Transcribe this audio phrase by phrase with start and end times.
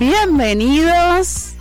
[0.00, 1.52] Bienvenidos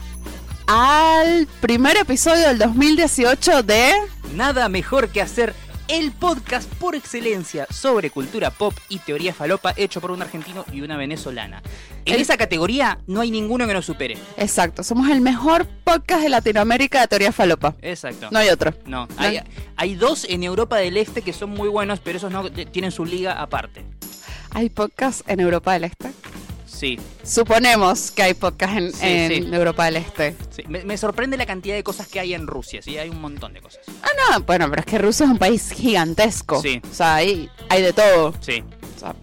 [0.65, 3.91] al primer episodio del 2018 de...
[4.33, 5.53] Nada mejor que hacer
[5.89, 10.79] el podcast por excelencia sobre cultura pop y teoría falopa hecho por un argentino y
[10.79, 11.61] una venezolana.
[12.05, 14.17] En El- esa categoría no hay ninguno que nos supere.
[14.37, 17.75] Exacto, somos el mejor podcast de Latinoamérica de teoría falopa.
[17.81, 18.29] Exacto.
[18.31, 18.73] No hay otro.
[18.85, 19.41] No, hay,
[19.75, 23.03] hay dos en Europa del Este que son muy buenos, pero esos no tienen su
[23.03, 23.83] liga aparte.
[24.51, 26.09] ¿Hay podcast en Europa del Este?
[26.79, 29.49] Sí, Suponemos que hay podcast en, Sí, en sí.
[29.53, 30.33] Europa del Este.
[30.49, 30.63] sí.
[30.69, 33.53] Me, me sorprende la cantidad de cosas que hay en Rusia, sí, hay un montón
[33.53, 33.81] de cosas.
[34.01, 36.61] Ah, no, bueno, pero es que Rusia es un país gigantesco.
[36.61, 36.81] Sí.
[36.89, 38.33] O sea, hay, hay de todo.
[38.39, 38.63] Sí.
[38.95, 39.13] O sea,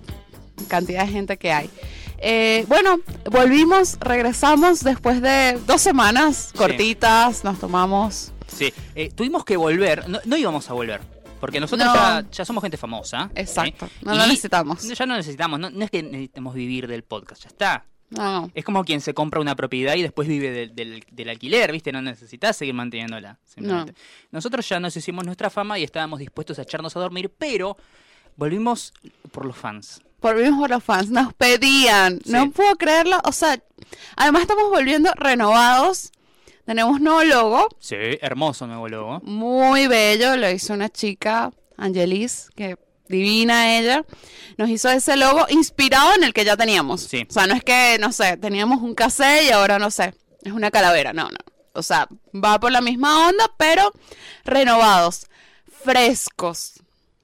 [0.68, 1.70] cantidad de gente que hay.
[2.18, 2.98] Eh, bueno,
[3.30, 8.32] volvimos, regresamos después de dos semanas cortitas, nos tomamos...
[8.54, 11.00] Sí, eh, tuvimos que volver, no, no íbamos a volver,
[11.40, 11.94] porque nosotros No.
[11.94, 13.30] ya, ya somos gente famosa.
[13.34, 13.42] ¿eh?
[13.42, 14.82] Exacto, no lo necesitamos.
[14.82, 17.84] Ya no necesitamos, no, no es que necesitemos vivir del podcast, ya está.
[18.08, 21.72] No, Es como quien se compra una propiedad y después vive del, del- del alquiler,
[21.72, 21.90] ¿viste?
[21.90, 23.38] No necesitas seguir manteniéndola.
[23.44, 23.94] simplemente.
[24.30, 27.76] Nosotros ya nos hicimos nuestra fama y estábamos dispuestos a echarnos a dormir, pero
[28.36, 28.92] volvimos
[29.32, 30.00] por los fans.
[30.22, 32.32] volvimos por los fans, nos pedían, Sí.
[32.32, 33.60] no puedo creerlo, o sea,
[34.16, 36.10] además estamos volviendo renovados,
[36.66, 39.20] tenemos nuevo logo, Sí, hermoso nuevo logo.
[39.22, 42.76] muy bello, lo hizo una chica, Angelis, que
[43.08, 44.04] divina ella,
[44.58, 47.02] nos hizo ese logo inspirado en el que ya teníamos.
[47.02, 47.26] Sí.
[47.28, 50.52] O sea, no es que, no sé, teníamos un cassette y ahora no sé, es
[50.52, 51.38] una calavera, no, no.
[51.72, 53.92] O sea, va por la misma onda, pero
[54.44, 55.26] renovados,
[55.84, 56.82] frescos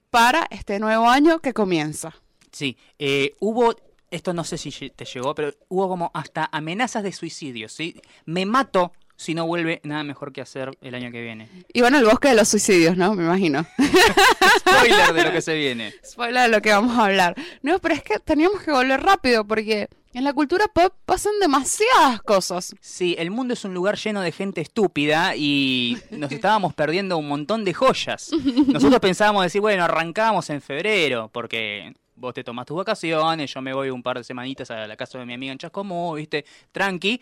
[0.09, 2.13] para este nuevo año que comienza.
[2.51, 3.75] Sí, eh, hubo,
[4.11, 7.99] esto no sé si te llegó, pero hubo como hasta amenazas de suicidio, ¿sí?
[8.25, 11.49] Me mato si no vuelve nada mejor que hacer el año que viene.
[11.73, 13.15] Y bueno, el bosque de los suicidios, ¿no?
[13.15, 13.65] Me imagino.
[14.59, 15.93] Spoiler de lo que se viene.
[16.05, 17.35] Spoiler de lo que vamos a hablar.
[17.61, 22.21] No, pero es que teníamos que volver rápido porque en la cultura pop pasan demasiadas
[22.21, 22.75] cosas.
[22.81, 27.27] Sí, el mundo es un lugar lleno de gente estúpida y nos estábamos perdiendo un
[27.27, 28.31] montón de joyas.
[28.67, 33.73] Nosotros pensábamos decir, bueno, arrancamos en febrero, porque vos te tomás tus vacaciones, yo me
[33.73, 37.19] voy un par de semanitas a la casa de mi amiga en Chascomú, viste, tranqui.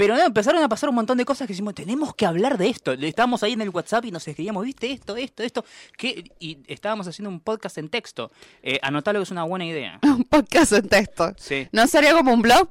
[0.00, 2.70] Pero no, empezaron a pasar un montón de cosas que decimos, tenemos que hablar de
[2.70, 2.92] esto.
[2.92, 5.62] Estábamos ahí en el WhatsApp y nos escribíamos, viste, esto, esto, esto.
[5.94, 6.24] ¿Qué?
[6.38, 8.32] Y estábamos haciendo un podcast en texto.
[8.62, 9.98] Eh, anotalo que es una buena idea.
[10.02, 11.34] Un podcast en texto.
[11.36, 11.68] Sí.
[11.72, 12.70] ¿No sería como un blog?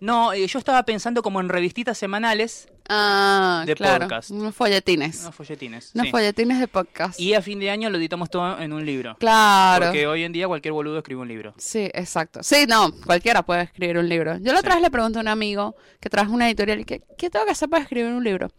[0.00, 4.04] No, eh, yo estaba pensando como en revistitas semanales, Ah, De claro.
[4.04, 4.30] podcast.
[4.30, 5.20] Unos folletines.
[5.22, 5.90] unos folletines.
[5.94, 6.10] Unos sí.
[6.12, 7.18] folletines de podcast.
[7.18, 9.16] Y a fin de año lo editamos todo en un libro.
[9.18, 9.86] Claro.
[9.86, 11.52] Porque hoy en día cualquier boludo escribe un libro.
[11.58, 12.44] Sí, exacto.
[12.44, 14.36] Sí, no, cualquiera puede escribir un libro.
[14.38, 14.76] Yo la otra Sí.
[14.76, 17.44] vez le pregunté a un amigo que trabaja en una editorial y que, ¿qué tengo
[17.44, 18.50] que hacer para escribir un libro?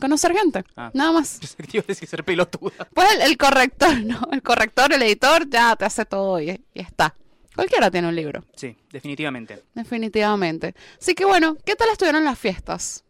[0.00, 0.90] Conocer gente, Ah.
[0.94, 1.38] nada más.
[1.78, 2.88] A decir ser pelotuda.
[2.94, 4.26] Pues el, el corrector, ¿no?
[4.32, 7.14] El corrector, el editor, ya te hace todo y, y está.
[7.60, 9.62] Cualquiera tiene un libro, Sí, definitivamente.
[9.74, 10.74] definitivamente.
[10.98, 13.04] Así que bueno, ¿qué tal estuvieron las fiestas?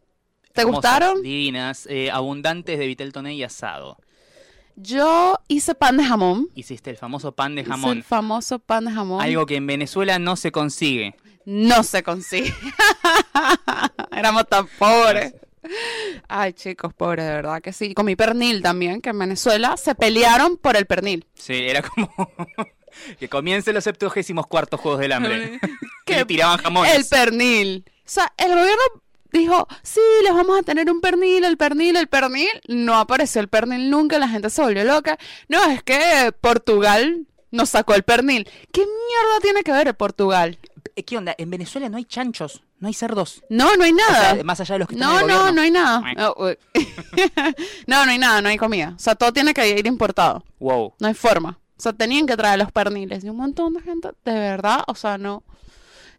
[0.52, 1.22] ¿Te Hermosas, gustaron?
[1.22, 3.96] Divinas, eh, abundantes de vitel toné y asado.
[4.74, 6.48] Yo hice pan de jamón.
[6.56, 7.98] Hiciste el famoso pan de Hice jamón.
[7.98, 9.22] el famoso pan de jamón.
[9.22, 11.14] Algo que en Venezuela no se consigue.
[11.44, 12.52] No se consigue.
[14.10, 15.32] Éramos tan pobres.
[16.26, 17.94] Ay, chicos, pobres, de verdad que sí.
[17.94, 21.26] Con mi pernil también, que en Venezuela se pelearon por el pernil.
[21.34, 22.10] Sí, era como
[23.18, 25.60] que comience los 74 cuartos Juegos del Hambre.
[26.06, 26.94] que le tiraban jamones.
[26.94, 27.84] El pernil.
[27.88, 28.82] O sea, el gobierno
[29.32, 32.48] dijo, sí, les vamos a tener un pernil, el pernil, el pernil.
[32.68, 35.18] No apareció el pernil nunca, la gente se volvió loca.
[35.48, 38.48] No, es que Portugal nos sacó el pernil.
[38.72, 40.58] ¿Qué mierda tiene que ver Portugal?
[40.96, 41.34] Eh, ¿Qué onda?
[41.38, 43.42] En Venezuela no hay chanchos, no hay cerdos.
[43.48, 44.34] No, no hay O nada.
[44.34, 46.02] sea, más allá de los que están en No, el no, no hay nada.
[46.16, 46.34] No,
[47.86, 48.94] no, no hay nada, no hay comida.
[48.96, 50.44] O sea, todo tiene que ir importado.
[50.58, 50.94] Wow.
[50.98, 51.59] No hay forma.
[51.80, 53.24] O sea, tenían que traer los perniles.
[53.24, 55.42] Y un montón de gente, de verdad, o sea, no.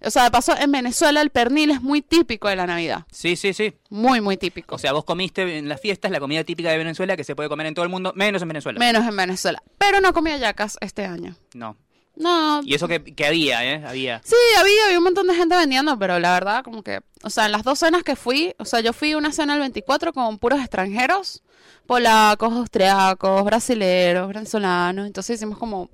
[0.03, 3.05] O sea, de paso, en Venezuela el pernil es muy típico de la Navidad.
[3.11, 3.75] Sí, sí, sí.
[3.91, 4.73] Muy, muy típico.
[4.73, 7.47] O sea, vos comiste en las fiestas la comida típica de Venezuela que se puede
[7.47, 8.79] comer en todo el mundo, menos en Venezuela.
[8.79, 9.61] Menos en Venezuela.
[9.77, 11.35] Pero no comía yacas este año.
[11.53, 11.78] No.
[12.16, 12.61] No.
[12.63, 13.85] Y eso que, que había, ¿eh?
[13.85, 14.19] Había.
[14.25, 17.46] Sí, había, había un montón de gente vendiendo, pero la verdad, como que, o sea,
[17.46, 20.11] en las dos cenas que fui, o sea, yo fui a una cena el 24
[20.11, 21.43] con puros extranjeros,
[21.87, 25.89] polacos, austriacos, brasileros, venezolanos, entonces hicimos como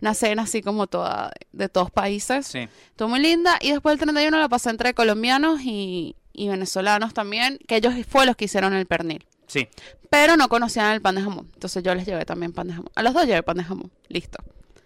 [0.00, 2.46] una cena así como toda de todos países.
[2.46, 2.68] Sí.
[2.90, 7.58] Estuvo muy linda y después el 31 la pasé entre colombianos y, y venezolanos también,
[7.66, 9.26] que ellos fue los que hicieron el pernil.
[9.46, 9.68] Sí.
[10.10, 11.48] Pero no conocían el pan de jamón.
[11.54, 12.90] Entonces yo les llevé también pan de jamón.
[12.94, 13.90] A los dos llevé pan de jamón.
[14.08, 14.38] Listo.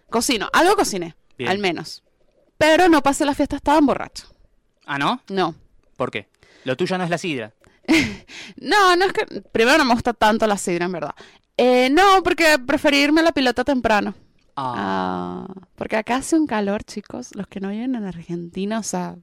[0.09, 0.49] Cocino.
[0.53, 1.15] Algo cociné.
[1.37, 1.49] Bien.
[1.49, 2.03] Al menos.
[2.57, 4.31] Pero no pasé la fiesta, estaban borrachos.
[4.85, 5.21] Ah, ¿no?
[5.29, 5.55] No.
[5.97, 6.27] ¿Por qué?
[6.63, 7.53] Lo tuyo no es la sidra.
[8.57, 9.41] No, no es que.
[9.51, 11.15] Primero no me gusta tanto la sidra, en verdad.
[11.57, 14.13] Eh, no, porque preferí irme a la pilota temprano.
[14.55, 15.45] Ah.
[15.47, 17.29] Ah, porque acá hace un calor, chicos.
[17.35, 19.15] Los que no viven en Argentina, o sea.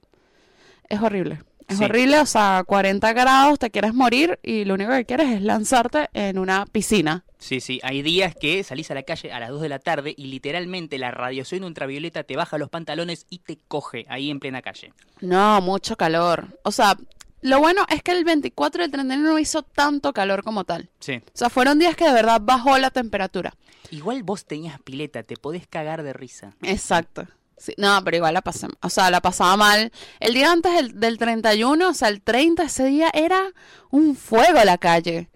[0.89, 1.41] es horrible.
[1.69, 1.85] Es Sí.
[1.85, 6.09] horrible, o sea, 40 grados, te quieres morir y lo único que quieres es lanzarte
[6.15, 7.27] en una piscina.
[7.37, 10.15] Sí, sí, hay días que salís a la calle a las 2 de la tarde
[10.17, 14.63] y literalmente la radiación ultravioleta te baja los pantalones y te coge ahí en plena
[14.63, 14.95] calle.
[15.21, 16.59] No, mucho calor.
[16.63, 16.97] O sea,
[17.43, 20.91] lo bueno es que el 24 y el 31 no hizo tanto calor como tal.
[21.01, 21.15] Sí.
[21.27, 23.55] O sea, fueron días que de verdad bajó la temperatura.
[23.91, 26.55] Igual vos tenías pileta, te podés cagar de risa.
[26.63, 27.27] Exacto.
[27.57, 29.91] Sí, no, pero igual la pasé, o sea, la pasaba mal.
[30.21, 33.53] El día antes del, del 31, o sea, el 30, ese día era
[33.91, 35.29] un fuego la calle.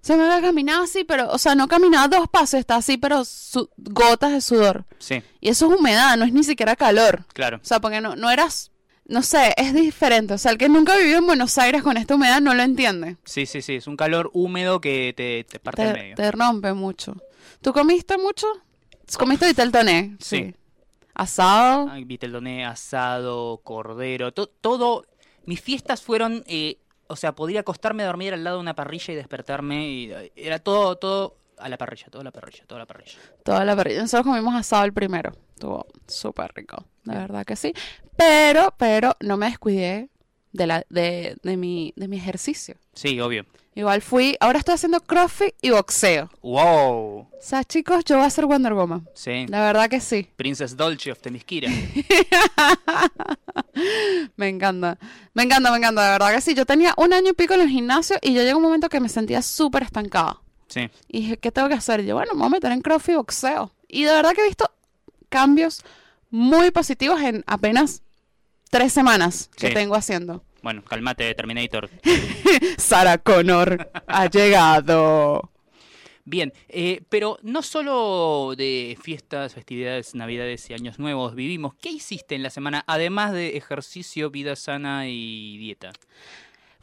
[0.00, 3.24] Se me había caminado así, pero, o sea, no caminaba dos pasos, está así, pero
[3.24, 4.86] su- gotas de sudor.
[4.98, 7.26] Sí, Y eso es humedad, no es ni siquiera calor.
[7.34, 7.56] claro.
[7.58, 8.70] O sea, porque no, no eras,
[9.08, 10.34] no sé, es diferente.
[10.34, 12.62] O sea, el que nunca ha vivido en Buenos Aires con esta humedad no lo
[12.62, 13.16] entiende.
[13.24, 16.14] Sí, sí, sí, es un calor húmedo que te, te parte Te, medio.
[16.16, 17.14] te rompe mucho.
[17.60, 18.46] ¿Tú comiste mucho?
[19.18, 20.16] ¿Comiste vitel toné?
[20.20, 20.54] Sí.
[21.14, 21.88] Asado.
[21.90, 22.04] Ay,
[22.64, 25.06] asado, cordero, to- todo.
[25.44, 29.12] Mis fiestas fueron, eh, o sea, podría acostarme a dormir al lado de una parrilla
[29.12, 32.76] y despertarme y eh, era todo, todo a la parrilla, todo a la parrilla, todo
[32.76, 33.18] a la parrilla.
[33.44, 34.02] Toda la parrilla.
[34.02, 35.32] Nosotros comimos asado el primero.
[35.56, 36.84] Estuvo súper rico.
[37.04, 37.72] De verdad que sí.
[38.14, 40.10] Pero, pero no me descuidé
[40.52, 42.76] de, la, de, de, mi, de mi ejercicio.
[42.92, 43.46] Sí, obvio.
[43.74, 46.30] Igual fui, ahora estoy haciendo crossfit y boxeo.
[46.42, 46.60] Wow.
[46.60, 49.08] O sea, chicos, yo voy a ser Wonder Woman.
[49.14, 49.46] Sí.
[49.48, 50.28] La verdad que sí.
[50.36, 51.70] Princess Dolce of Temisquira.
[54.36, 54.98] Me encanta.
[55.32, 56.04] Me encanta, me encanta.
[56.04, 56.54] De verdad que sí.
[56.54, 59.00] Yo tenía un año y pico en el gimnasio y yo llegó un momento que
[59.00, 60.38] me sentía súper estancada.
[60.68, 60.90] Sí.
[61.08, 62.00] Y dije, ¿qué tengo que hacer?
[62.00, 63.72] Y yo, bueno, me voy a meter en crossfit y boxeo.
[63.88, 64.70] Y de verdad que he visto
[65.36, 65.82] cambios
[66.30, 68.02] muy positivos en apenas
[68.70, 69.74] tres semanas que Sí.
[69.74, 70.42] tengo haciendo.
[70.62, 71.90] Bueno, calmate, Terminator.
[72.78, 75.50] Sarah Connor ha llegado.
[76.24, 81.74] Bien, eh, pero no solo de fiestas, festividades, navidades y años nuevos vivimos.
[81.80, 85.92] ¿Qué hiciste en la semana además de ejercicio, vida sana y dieta?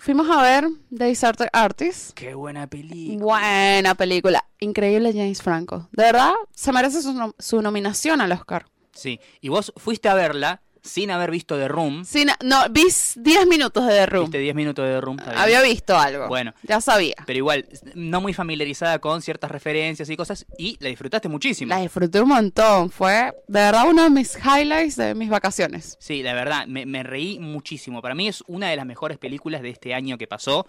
[0.03, 2.11] Fuimos a ver The Deserted Artist.
[2.13, 3.23] Qué buena película.
[3.23, 4.43] Buena película.
[4.59, 5.87] Increíble James Franco.
[5.93, 8.65] De verdad, se merece su, nom- su nominación al Oscar.
[8.91, 12.03] Sí, y vos fuiste a verla sin haber visto The Room.
[12.05, 12.83] Sí, no, vi
[13.15, 14.25] 10 minutos de The Room.
[14.25, 15.17] Viste 10 minutos de The Room.
[15.35, 16.27] Había visto algo.
[16.27, 16.53] Bueno.
[16.63, 17.15] Ya sabía.
[17.25, 17.65] Pero igual,
[17.95, 21.69] no muy familiarizada con ciertas referencias y cosas, y la disfrutaste muchísimo.
[21.69, 22.89] La disfruté un montón.
[22.89, 25.95] Fue de verdad uno de mis highlights de mis vacaciones.
[25.99, 28.01] Sí, la verdad, me, me reí muchísimo.
[28.01, 30.67] Para mí es una de las mejores películas de este año que pasó.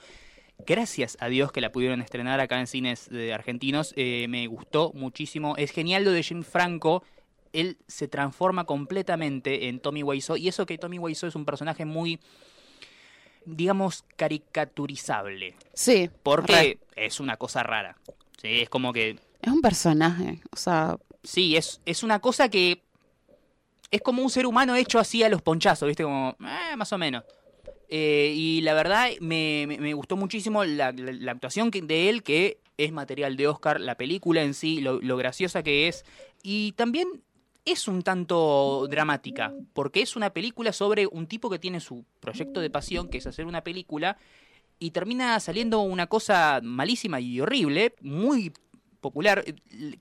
[0.67, 3.93] Gracias a Dios que la pudieron estrenar acá en cines de argentinos.
[3.97, 5.57] eh, me gustó muchísimo.
[5.57, 7.03] Es genial lo de Jim Franco.
[7.55, 10.37] Él se transforma completamente en Tommy Wiseau.
[10.37, 12.21] Y eso que Tommy Wiseau es un personaje muy,
[13.47, 15.55] digamos, caricaturizable.
[15.73, 16.11] Sí.
[16.23, 17.97] Porque es una cosa rara.
[18.41, 20.41] Sí, es como que Es un personaje.
[20.53, 22.83] O sea, Sí, es, es una cosa que
[23.91, 26.03] es como un ser humano hecho así a los ponchazos, ¿viste?
[26.03, 27.25] Como, eh, más o menos.
[27.89, 32.23] Eh, y la verdad me, me- me gustó muchísimo la, la- la actuación de él,
[32.23, 36.05] que es material de Oscar, la película en sí, lo, lo graciosa que es.
[36.43, 37.07] Y también
[37.65, 42.61] es un tanto dramática, porque es una película sobre un tipo que tiene su proyecto
[42.61, 44.19] de pasión, que es hacer una película,
[44.79, 48.53] y termina saliendo una cosa malísima y horrible, muy
[49.01, 49.45] popular.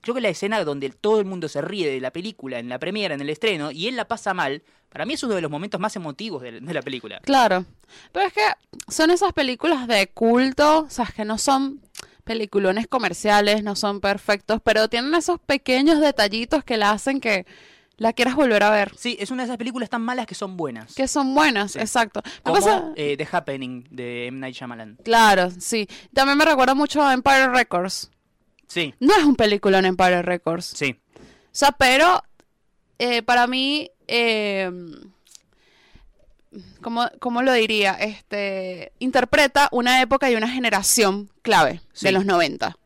[0.00, 2.78] Creo que la escena donde todo el mundo se ríe de la película, en la
[2.78, 5.50] premiera, en el estreno, y él la pasa mal, para mí es uno de los
[5.50, 7.20] momentos más emotivos de, la película.
[7.20, 7.64] claro.
[8.12, 8.40] Pero es que
[8.88, 11.80] son esas películas de culto, o sea, que no son
[12.24, 17.46] peliculones comerciales, no son perfectos, pero tienen esos pequeños detallitos que la hacen que
[17.96, 18.92] la quieras volver a ver.
[18.96, 20.94] Sí, es una de esas películas tan malas que son buenas.
[20.94, 21.78] Que son buenas, Sí.
[21.78, 22.22] exacto.
[22.42, 24.40] Como pasa- eh, The Happening de M.
[24.40, 24.98] Night Shyamalan.
[25.04, 25.86] Claro, sí.
[26.12, 28.10] También me recuerda mucho a Empire Records.
[28.66, 30.64] Sí, No es un peliculón Empire Records.
[30.64, 31.20] sí, O
[31.52, 32.20] sea, pero
[32.98, 34.70] eh, para mí, eh,
[36.82, 37.92] ¿cómo, cómo lo diría?
[37.92, 42.06] Este, interpreta una época y una generación clave Sí.
[42.06, 42.76] de los 90.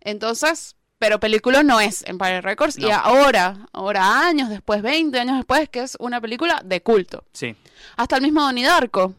[0.00, 2.78] Entonces, pero película no es Empire Records.
[2.78, 7.24] Y ahora, ahora años después, 20 años después, que es una película de culto.
[7.32, 7.54] sí.
[7.96, 9.14] Hasta el mismo Donnie Darko.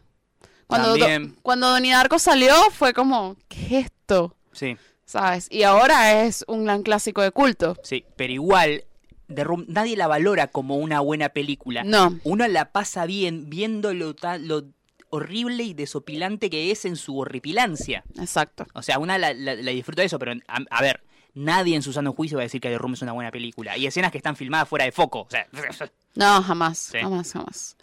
[0.66, 1.06] Cuando, Do-
[1.42, 4.36] cuando Donnie Darko salió fue como, ¿qué es esto?
[4.52, 5.48] Sí, ¿Sabes?
[5.50, 7.76] Y ahora es un gran clásico de culto.
[7.82, 8.04] sí.
[8.16, 8.84] Pero igual,
[9.34, 11.84] The Room, nadie la valora como una buena película.
[11.84, 12.18] No.
[12.24, 14.64] Uno la pasa bien viendo lo, lo
[15.10, 18.04] horrible y desopilante que es en su horripilancia.
[18.18, 18.66] Exacto.
[18.74, 21.02] O sea, una la, la- la disfruta de eso, pero a, a ver,
[21.34, 23.76] nadie en su sano juicio va a decir que The Room es una buena película.
[23.76, 25.20] Y escenas que están filmadas fuera de foco.
[25.22, 25.46] O sea,
[26.14, 26.98] No, jamás, Sí.
[27.00, 27.76] jamás, jamás.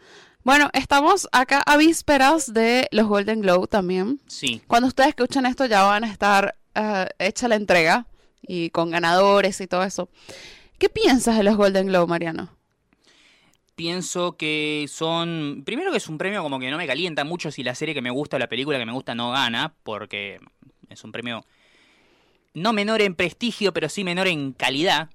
[0.43, 4.21] Bueno, estamos acá a vísperas de los Golden Globe también.
[4.27, 4.61] sí.
[4.67, 8.05] Cuando ustedes escuchen esto ya van a estar eh, hecha la entrega
[8.41, 10.07] y con ganadores y todo eso.
[10.77, 12.57] ¿Qué piensas de los Golden Globe, Mariano?
[13.77, 15.61] pienso que son.
[15.63, 18.01] Primero que es un premio como que no me calienta mucho si la serie que
[18.01, 20.41] me gusta o la película que me gusta no gana, porque
[20.89, 21.45] es un premio
[22.55, 25.09] no menor en prestigio, pero sí menor en calidad.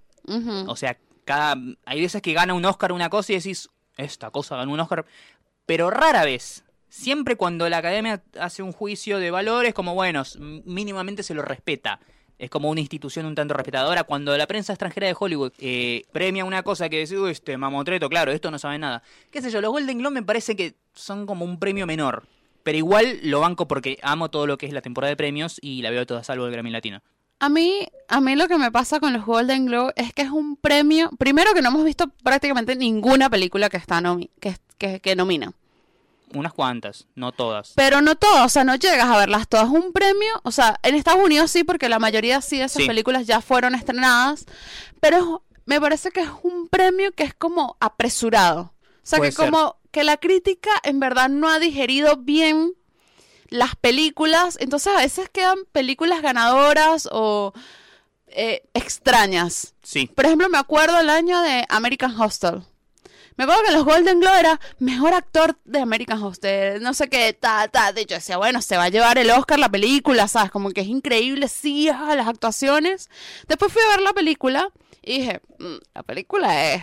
[0.69, 4.57] O sea, cada hay veces que gana un Oscar una cosa y decís, esta cosa
[4.57, 5.04] ganó un Oscar,
[5.66, 6.64] pero rara vez.
[6.88, 11.99] Siempre cuando la academia hace un juicio de valores, como bueno, mínimamente se lo respeta.
[12.39, 14.05] Es como una institución un tanto respetadora.
[14.05, 18.09] Cuando la prensa extranjera de Hollywood eh, premia una cosa que decís, "Uy, este mamotreto,
[18.09, 19.03] claro, esto no sabe nada.
[19.31, 22.25] Qué sé yo, los Golden Globe me parece que son como un premio menor.
[22.65, 25.83] Pero igual lo banco porque amo todo lo que es la temporada de premios y
[25.83, 27.01] la veo toda salvo el Grammy Latino.
[27.41, 30.31] A mí, a mí lo que me pasa con los Golden Globe es que es
[30.31, 35.01] un premio, primero que no hemos visto prácticamente ninguna película que está nomi- que, que,
[35.01, 35.53] que nomina.
[36.35, 37.73] Unas cuantas, no todas.
[37.77, 39.69] Pero no todas, o sea, no llegas a verlas todas.
[39.69, 42.87] Un premio, o sea, en Estados Unidos sí, porque la mayoría sí de esas Sí.
[42.89, 44.47] películas ya fueron estrenadas,
[45.01, 48.73] pero me parece que es un premio que es como apresurado.
[48.81, 49.51] O sea, Puede que ser.
[49.51, 52.73] como que la crítica en verdad no ha digerido bien
[53.49, 57.53] las películas, entonces a veces quedan películas ganadoras o
[58.29, 59.75] eh, extrañas.
[59.83, 62.62] Sí, Por ejemplo, me acuerdo el año de American Hostel.
[63.37, 67.33] Me acuerdo que los Golden Globe era mejor actor de American Hostel, no sé qué,
[67.33, 67.93] ta, ta.
[67.93, 70.51] De hecho, decía, bueno, se va a llevar el Oscar la película, ¿sabes?
[70.51, 73.09] Como que es increíble, sí, ah, las actuaciones.
[73.49, 74.69] Después fui a ver la película
[75.03, 76.83] y dije, "Mm, la película es.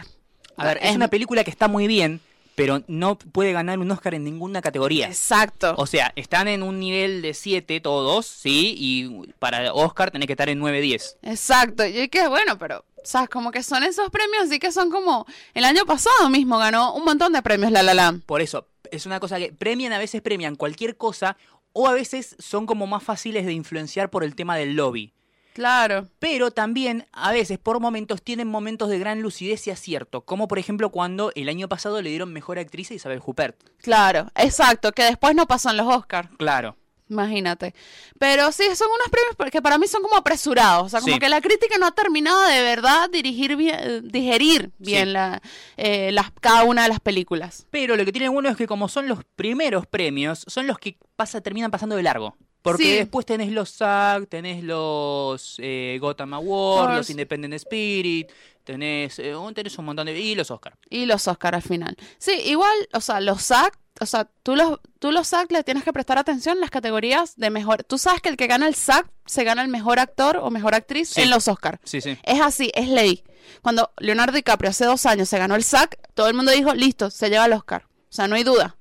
[0.58, 2.20] A ver, es una película que está muy bien,
[2.60, 5.08] pero no puede ganar un Oscar en ninguna categoría.
[5.08, 5.76] Exacto.
[5.78, 10.34] O sea, están en un nivel de 7 todos, sí, y para Oscar tenés que
[10.34, 11.16] estar en 9-10.
[11.22, 11.86] Exacto.
[11.86, 13.30] Y es que, bueno, pero, ¿sabes?
[13.30, 15.26] Como que son esos premios, así que son como.
[15.54, 18.26] El año pasado mismo ganó un montón de premios La La Land.
[18.26, 21.38] Por eso, es una cosa que premian, a veces premian cualquier cosa,
[21.72, 25.14] o a veces son como más fáciles de influenciar por el tema del lobby.
[25.60, 26.08] Claro.
[26.20, 30.22] Pero también, a veces, por momentos, tienen momentos de gran lucidez y acierto.
[30.22, 33.58] Como por ejemplo cuando el año pasado le dieron mejor actriz a Isabel Huppert.
[33.80, 36.30] Claro, exacto, que después no pasan los Oscars.
[36.38, 36.78] Claro.
[37.10, 37.74] Imagínate.
[38.20, 40.86] Pero sí, son unos premios que para mí son como apresurados.
[40.86, 41.20] O sea, como Sí.
[41.20, 45.12] que la crítica no ha terminado de verdad dirigir bien, digerir bien Sí.
[45.14, 45.42] la,
[45.76, 47.68] eh, las, cada una de las películas.
[47.70, 50.98] Pero lo que tiene bueno es que como son los primeros premios, son los que
[51.18, 52.38] pasa, terminan pasando de largo.
[52.62, 52.92] Porque Sí.
[52.98, 58.30] después tenés los SAG, tenés los eh, Gotham Awards, los Independent Spirit,
[58.64, 60.20] tenés, eh, un- tenés un montón de...
[60.20, 60.78] y los Oscar.
[60.90, 61.96] Y los Oscars al final.
[62.18, 65.84] Sí, igual, o sea, los SAG, o sea, tú los, tú los SAG le tienes
[65.84, 67.84] que prestar atención en las categorías de mejor.
[67.84, 70.76] Tú sabes que el que gana el SAG se gana el mejor actor o mejor
[70.76, 71.22] actriz Sí.
[71.22, 71.80] en los Oscars.
[71.86, 72.18] Sí, sí.
[72.24, 73.24] Es así, es ley.
[73.62, 77.10] Cuando Leonardo DiCaprio hace dos años se ganó el SAG, todo el mundo dijo, listo,
[77.10, 77.86] se lleva el Oscar.
[77.88, 78.76] O sea, no hay duda.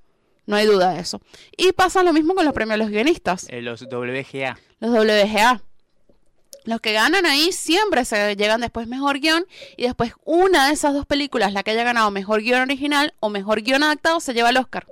[0.49, 1.21] No hay duda de eso.
[1.57, 4.59] Y pasa lo mismo con los premios de los guionistas, Eh, los WGA.
[4.81, 5.61] los WGA.
[6.65, 9.45] Los que ganan ahí siempre se llegan después mejor guion
[9.77, 13.29] y después una de esas dos películas, la que haya ganado mejor guion original o
[13.29, 14.87] mejor guion adaptado, se lleva el Oscar.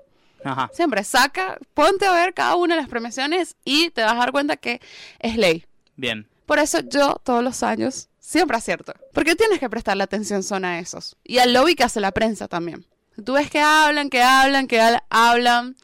[0.44, 0.70] Ajá.
[0.74, 4.32] Siempre saca, ponte a ver cada una de las premiaciones y te vas a dar
[4.32, 4.80] cuenta que
[5.20, 5.64] es ley.
[5.96, 6.28] Bien.
[6.44, 8.92] Por eso yo todos los años siempre acierto.
[9.12, 11.16] Porque tienes que prestarle atención son a esos.
[11.24, 12.84] Y al lobby que hace la prensa también.
[13.24, 14.80] Tú ves que hablan, que hablan, que
[15.10, 15.76] hablan,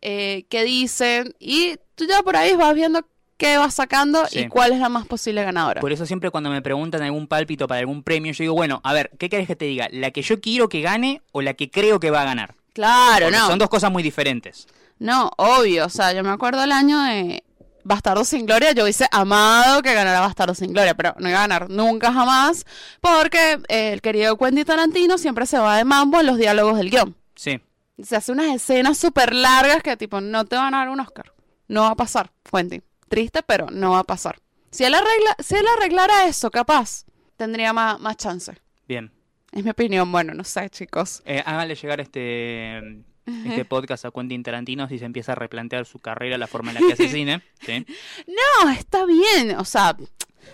[0.00, 1.34] eh, que dicen.
[1.38, 3.06] Y tú ya por ahí vas viendo
[3.36, 4.40] qué vas sacando Sí.
[4.40, 5.80] y cuál es la más posible ganadora.
[5.80, 8.92] Por eso siempre cuando me preguntan algún pálpito para algún premio, yo digo, bueno, a
[8.92, 9.88] ver, ¿qué querés que te diga?
[9.92, 12.54] ¿La que yo quiero que gane o la que creo que va a ganar?
[12.74, 13.46] Claro, Porque no.
[13.48, 14.66] Son dos cosas muy diferentes.
[14.98, 15.86] No, obvio.
[15.86, 17.42] O sea, yo me acuerdo el año de
[17.84, 18.72] Bastardo sin Gloria.
[18.72, 22.64] Yo hice amado que ganara Bastardo sin Gloria, pero no iba a ganar nunca jamás.
[23.00, 26.90] Porque eh, el querido Quentin Tarantino siempre se va de mambo en los diálogos del
[26.90, 27.16] guion.
[27.34, 27.60] Sí.
[28.02, 31.32] Se hace unas escenas súper largas que tipo no te van a dar un Oscar.
[31.68, 32.82] No va a pasar, Quentin.
[33.08, 34.38] Triste, pero no va a pasar.
[34.70, 37.04] Si él, arregla, si él arreglara eso, capaz,
[37.36, 38.52] tendría más, más chance.
[38.86, 39.12] Bien.
[39.52, 40.10] Es mi opinión.
[40.10, 41.22] Bueno, no sé, chicos.
[41.24, 43.02] Eh, háganle llegar este,
[43.46, 46.74] este podcast a Quentin Tarantino si se empieza a replantear su carrera, la forma en
[46.74, 47.42] la que hace cine.
[47.64, 47.86] ¿sí?
[48.26, 49.56] No, está bien.
[49.58, 49.96] O sea,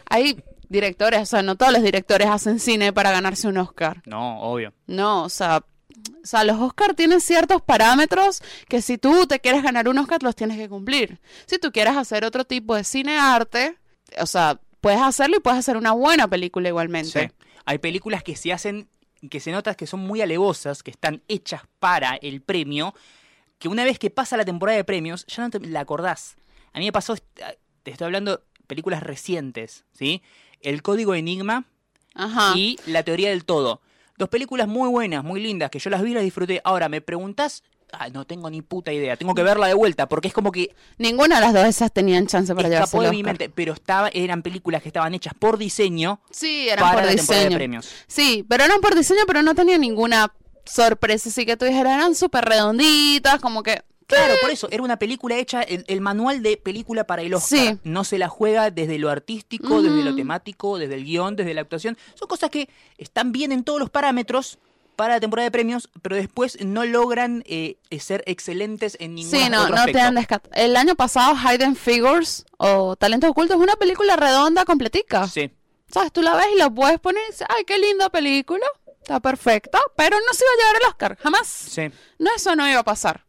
[0.09, 4.03] hay directores, o sea, no todos los directores hacen cine para ganarse un Oscar.
[4.07, 4.73] No, obvio.
[4.87, 5.65] No, o sea,
[6.23, 10.23] o sea, los Oscar tienen ciertos parámetros que si tú te quieres ganar un Oscar
[10.23, 11.21] los tienes que cumplir.
[11.47, 13.77] Si tú quieres hacer otro tipo de cine arte,
[14.21, 17.29] o sea, puedes hacerlo y puedes hacer una buena película igualmente.
[17.29, 17.47] Sí.
[17.65, 18.89] Hay películas que se hacen,
[19.31, 22.95] que se nota que son muy alevosas, que están hechas para el premio,
[23.59, 26.37] que una vez que pasa la temporada de premios, ya no te la acordás.
[26.73, 30.23] A mí me pasó, te estoy hablando películas recientes, ¿sí?
[30.61, 31.65] El Código Enigma
[32.15, 32.55] Ajá.
[32.57, 33.81] y La Teoría del Todo.
[34.19, 36.61] Dos películas muy buenas, muy lindas, que yo las vi y las disfruté.
[36.65, 37.63] Ahora, ¿me preguntás?
[37.99, 39.17] Ah, no tengo ni puta idea.
[39.17, 42.27] Tengo que verla de vuelta, porque es como que Ninguna de las dos esas tenían
[42.27, 43.49] chance para llevarse de mi mente.
[43.49, 47.39] Pero estaba, eran películas que estaban hechas por diseño Sí, eran para por la temporada
[47.41, 47.57] de diseño.
[47.59, 47.89] premios.
[48.07, 50.33] Sí, pero eran por diseño, pero no tenía ninguna
[50.65, 53.83] sorpresas, así que tú dijeras, eran súper redonditas, como que...
[54.09, 57.59] Claro, por eso, era una película hecha, el, el manual de película para el Oscar.
[57.59, 57.79] Sí.
[57.83, 61.63] No se la juega desde lo artístico, desde lo temático, desde el guion, desde la
[61.63, 61.99] actuación.
[62.15, 64.61] Son cosas que están bien en todos los parámetros
[64.97, 69.49] para la temporada de premios, pero después no logran eh, ser excelentes en ningún Sí,
[69.51, 69.99] no, otro no te aspecto.
[69.99, 70.47] dan descat.
[70.55, 75.29] El año pasado, Hidden Figures o Talentos Ocultos es una película redonda, completica.
[75.29, 75.51] Sí,
[75.89, 76.13] ¿Sabes?
[76.13, 78.67] Tú la ves y la puedes poner y dices, ay, qué linda película,
[79.01, 81.47] está perfecta, pero no se iba a llevar el Oscar, jamás.
[81.47, 81.83] sí.
[82.19, 83.25] No, eso no iba a pasar.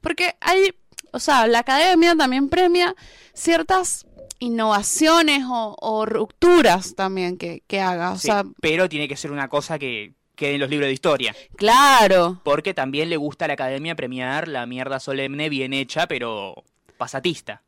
[0.00, 0.74] Porque hay,
[1.10, 2.94] o sea, la academia también premia
[3.34, 4.06] ciertas
[4.38, 8.12] innovaciones o, o rupturas también que, que haga.
[8.12, 8.26] O sí.
[8.28, 11.34] sea, pero tiene que ser una cosa que quede en los libros de historia.
[11.56, 12.40] claro.
[12.44, 16.62] Porque también le gusta a la academia premiar la mierda solemne bien hecha, pero
[16.96, 17.62] pasatista.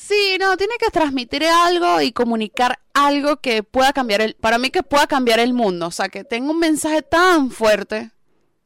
[0.00, 4.70] Sí, no, tiene que transmitir algo y comunicar algo que pueda cambiar el, para mí
[4.70, 8.10] que pueda cambiar el mundo, o sea, que tenga un mensaje tan fuerte,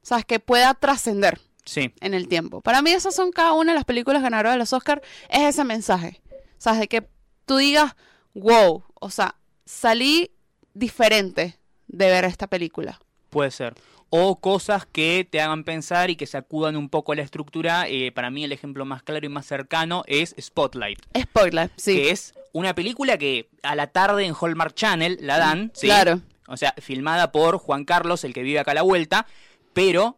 [0.02, 2.60] o sea, que pueda trascender Sí, en el tiempo.
[2.60, 5.64] Para mí esas son cada una de las películas ganadoras de los Oscars, es ese
[5.64, 7.08] mensaje, o sea, de que
[7.46, 7.96] tú digas,
[8.34, 10.30] wow, o sea, salí
[10.72, 13.00] diferente de ver esta película.
[13.34, 13.74] Puede ser.
[14.10, 17.88] O cosas que te hagan pensar y que sacudan un poco la estructura.
[17.88, 21.96] Eh, para mí el ejemplo más claro y más cercano es Spotlight, Spoiler, sí.
[21.96, 25.88] que es una película que a la tarde en Hallmark Channel la dan, ¿sí?
[25.88, 26.20] Claro.
[26.46, 29.26] O sea, filmada por Juan Carlos, el que vive acá a la vuelta,
[29.72, 30.16] pero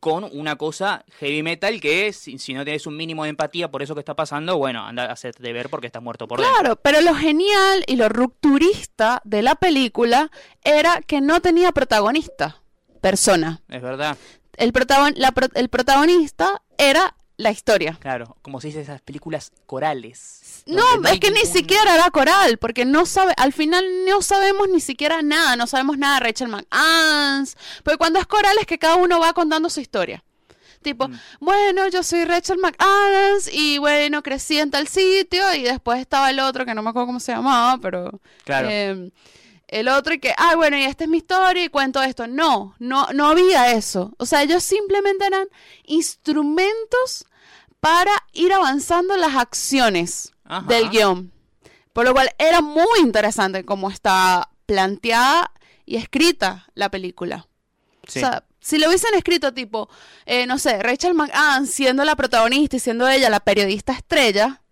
[0.00, 3.82] con una cosa heavy metal que si, si no tienes un mínimo de empatía por
[3.82, 6.54] eso que está pasando, bueno, anda a hacerte ver porque estás muerto por dentro.
[6.60, 10.30] Claro, pero lo genial y lo rupturista de la película
[10.64, 12.62] era que no tenía protagonista,
[13.00, 13.60] persona.
[13.68, 14.16] Es verdad,
[14.56, 17.96] El, protagon- la pro- el protagonista era la historia.
[18.00, 20.62] claro, como se dice esas películas corales.
[20.66, 24.80] No, es que ni siquiera era coral, porque no sabe, al final no sabemos ni
[24.80, 28.96] siquiera nada, no sabemos nada de Rachel McAdams, porque cuando es coral es que cada
[28.96, 30.22] uno va contando su historia.
[30.82, 31.18] Tipo, Mm.
[31.40, 36.38] bueno, yo soy Rachel McAdams y bueno, crecí en tal sitio y después estaba el
[36.40, 38.68] otro que no me acuerdo cómo se llamaba, pero Claro.
[38.70, 39.10] eh,
[39.68, 42.26] el otro y que, ah, bueno, y esta es mi historia y cuento esto.
[42.26, 44.12] No, no, no había eso.
[44.18, 45.46] O sea, ellos simplemente eran
[45.84, 47.26] instrumentos
[47.80, 50.66] para ir avanzando las acciones Ajá.
[50.66, 51.32] del guion.
[51.92, 55.52] Por lo cual era muy interesante cómo está planteada
[55.84, 57.46] y escrita la película.
[58.06, 58.18] Sí.
[58.18, 59.88] O sea, si lo hubiesen escrito tipo,
[60.26, 64.62] eh, no sé, Rachel McAdams siendo la protagonista y siendo ella la periodista estrella,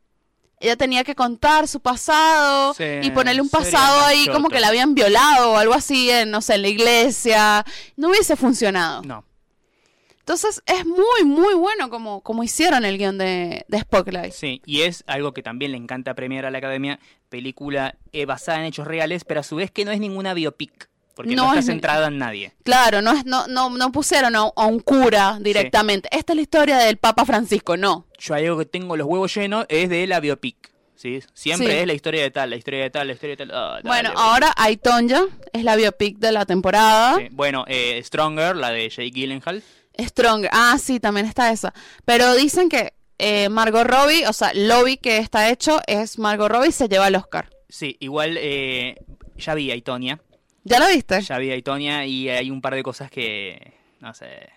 [0.59, 4.69] ella tenía que contar su pasado Sí, y ponerle un pasado ahí como que la
[4.69, 7.65] habían violado o algo así en, no sé, en la iglesia.
[7.97, 9.03] No hubiese funcionado.
[9.03, 9.25] no.
[10.27, 14.33] Entonces es muy, muy bueno como, como hicieron el guion de, de Spotlight.
[14.33, 18.59] Sí, y es algo que también le encanta premiar a la academia, película eh, basada
[18.59, 21.49] en hechos reales, pero a su vez que no es ninguna biopic, porque no, No
[21.49, 22.53] está es centrada en nadie.
[22.63, 26.09] Claro, no, es, no, no, no pusieron a, a un cura directamente.
[26.13, 28.07] Esta es la historia del Papa Francisco, no.
[28.19, 30.71] Yo hay algo que tengo los huevos llenos es de la biopic.
[30.95, 31.21] ¿sí?
[31.35, 31.73] Siempre Sí.
[31.81, 33.51] es la historia de tal, la historia de tal, la historia de tal.
[33.55, 37.17] Ah, Bueno, ahora Aitonja es la biopic de la temporada.
[37.17, 37.29] Sí.
[37.33, 39.63] Bueno, eh, Stronger, la de Jake Gyllenhaal.
[39.99, 40.47] Strong.
[40.53, 41.73] Ah, sí, también está esa.
[42.05, 46.73] Pero dicen que eh, Margot Robbie, o sea, lobby que está hecho es Margot Robbie
[46.73, 47.49] se lleva el Oscar.
[47.69, 48.97] Sí, igual eh,
[49.39, 50.21] ya vi a Itonia.
[50.69, 51.21] ¿Ya lo viste?
[51.23, 53.75] Ya vi a Itonia y hay un par de cosas que.
[54.01, 54.51] No sé.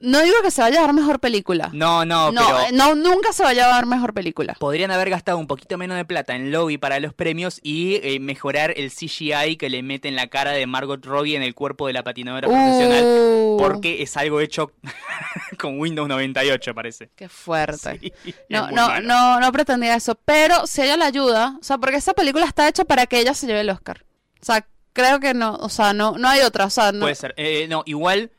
[0.00, 1.70] No digo que se vaya a dar mejor película.
[1.72, 2.60] No, no, no, pero.
[2.60, 4.54] eh, no, nunca se vaya a dar mejor película.
[4.58, 8.18] Podrían haber gastado un poquito menos de plata en lobby para los premios y eh,
[8.20, 11.86] mejorar el CGI que le mete en la cara de Margot Robbie en el cuerpo
[11.86, 13.02] de la patinadora profesional.
[13.04, 14.72] Uh, Porque es algo hecho
[15.58, 17.10] con Windows 98, parece.
[17.16, 17.98] Qué fuerte.
[18.24, 19.06] Sí, No, no, malo.
[19.06, 20.16] no, no pretendía eso.
[20.24, 23.32] Pero si ella la ayuda, o sea, porque esa película está hecha para que ella
[23.32, 24.04] se lleve el Oscar.
[24.42, 26.64] O sea, creo que no, o sea, no, no hay otra.
[26.64, 27.00] O sea, no.
[27.00, 27.34] Puede ser.
[27.36, 28.30] Eh, no, igual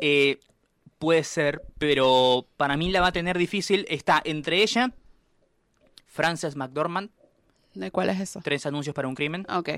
[0.00, 0.38] eh,
[1.00, 3.84] puede ser, pero para mí la va a tener difícil.
[3.88, 4.92] Está entre ella,
[6.06, 7.10] Frances McDormand,
[7.74, 8.40] ¿De cuál es eso?
[8.42, 9.68] Tres anuncios para un crimen, Ok.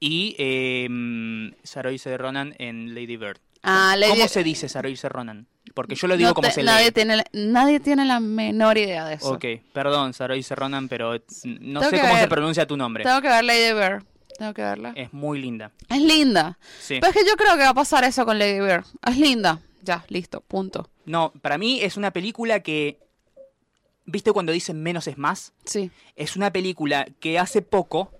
[0.00, 3.38] y eh, mm, Saoirse Ronan en Lady Bird.
[3.62, 5.46] Ah, Lady- ¿Cómo se dice Saoirse Ronan?
[5.74, 6.92] Porque yo lo digo no como te- se nadie lee.
[6.92, 9.30] Tiene, la- nadie tiene la menor idea de eso.
[9.32, 11.12] Ok, perdón, Saoirse Ronan, pero
[11.44, 13.04] no Tengo sé cómo se pronuncia tu nombre.
[13.04, 14.04] Tengo que ver Lady Bird.
[14.38, 14.92] Tengo que verla.
[14.96, 15.72] Es muy linda.
[15.88, 16.58] Es linda.
[16.80, 16.98] Sí.
[17.00, 18.84] Pero es que yo creo que va a pasar eso con Lady Bird.
[19.06, 19.60] Es linda.
[19.82, 20.90] Ya, listo, punto.
[21.04, 22.98] No, para mí es una película que...
[24.04, 25.52] ¿Viste cuando dicen menos es más?
[25.64, 25.90] Sí.
[26.14, 28.12] Es una película que hace poco,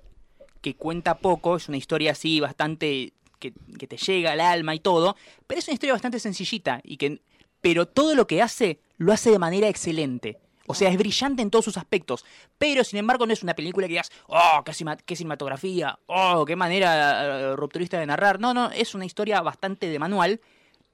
[0.61, 4.81] que cuenta poco, es una historia así bastante que, que te llega al alma y
[4.81, 7.21] todo, pero es una historia bastante sencillita y que
[7.61, 10.39] pero todo lo que hace lo hace de manera excelente.
[10.69, 12.25] O sea, es brillante en todos sus aspectos,
[12.59, 16.45] pero sin embargo no es una película que digas, oh, qué, cima- qué cinematografía, oh,
[16.45, 18.41] qué manera eh, rupturista de narrar.
[18.41, 20.41] No, no, es una historia bastante de manual,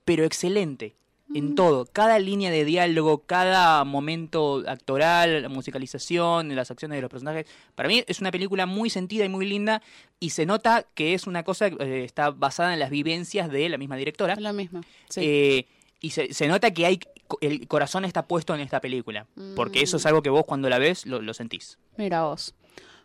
[0.05, 0.95] pero excelente.
[1.29, 1.37] Mm.
[1.37, 7.11] En todo, cada línea de diálogo, cada momento actoral, la musicalización, las acciones de los
[7.11, 7.47] personajes.
[7.75, 9.81] Para mí es una película muy sentida y muy linda
[10.21, 13.69] y se nota que es una cosa que eh, está basada en las vivencias de
[13.69, 14.37] la misma directora.
[14.37, 14.83] La misma.
[15.09, 15.21] Sí.
[15.23, 15.67] Eh,
[16.03, 17.01] y se, se nota que hay
[17.41, 20.01] el corazón está puesto en esta película, porque eso Mm.
[20.01, 21.79] es algo que vos cuando la ves lo, lo sentís.
[21.97, 22.55] Mira vos.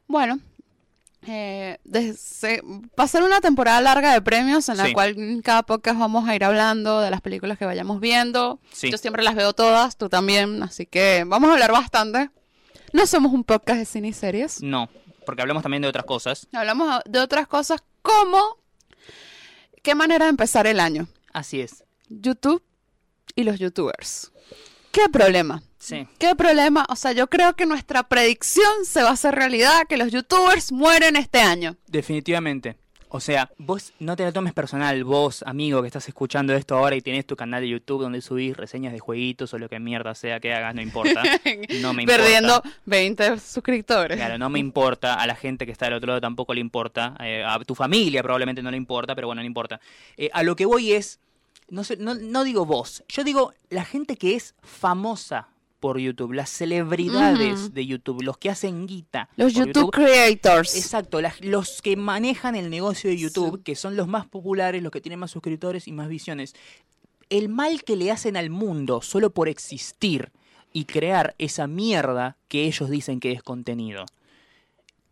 [0.06, 0.40] Bueno,
[1.26, 2.62] eh, desde-
[3.00, 4.94] va a ser una temporada larga de premios en la Sí.
[4.94, 8.60] cual en cada podcast vamos a ir hablando de las películas que vayamos viendo.
[8.74, 8.92] Sí.
[8.92, 12.30] Yo siempre las veo todas, tú también, así que vamos a hablar bastante.
[12.92, 14.62] No somos un podcast de cine y series.
[14.62, 14.90] No,
[15.26, 16.48] porque hablamos también de otras cosas.
[16.54, 18.58] Hablamos de otras cosas como
[19.84, 21.08] qué manera de empezar el año.
[21.34, 21.84] Así es.
[22.10, 22.62] YouTube
[23.38, 24.32] y los youtubers.
[24.92, 25.62] ¿Qué problema?
[25.78, 26.08] Sí.
[26.18, 26.86] ¿Qué problema?
[26.90, 30.72] O sea, yo creo que nuestra predicción se va a hacer realidad, que los youtubers
[30.72, 31.78] mueren este año.
[31.88, 32.78] Definitivamente.
[33.10, 36.96] O sea, vos no te lo tomes personal, vos, amigo, que estás escuchando esto ahora
[36.98, 40.14] y tenés tu canal de YouTube donde subís reseñas de jueguitos o lo que mierda
[40.14, 41.24] sea que hagas, no importa.
[41.82, 42.22] No me importa.
[42.22, 44.18] Perdiendo 20 suscriptores.
[44.18, 47.16] Claro, no me importa, a la gente que está del otro lado tampoco le importa,
[47.22, 49.80] eh, a tu familia probablemente no le importa, pero bueno, no importa.
[50.18, 51.20] Eh, a lo que voy es,
[51.70, 55.50] no, sé, no, no digo vos, yo digo la gente que es famosa
[55.80, 59.30] por YouTube, las celebridades de YouTube, los que hacen guita.
[59.36, 60.76] Los YouTube creators.
[60.76, 63.64] Exacto, las- los que manejan el negocio de YouTube, Sí.
[63.64, 66.56] que son los más populares, los que tienen más suscriptores y más visiones.
[67.30, 70.32] El mal que le hacen al mundo solo por existir
[70.74, 74.06] y crear esa mierda que ellos dicen que es contenido.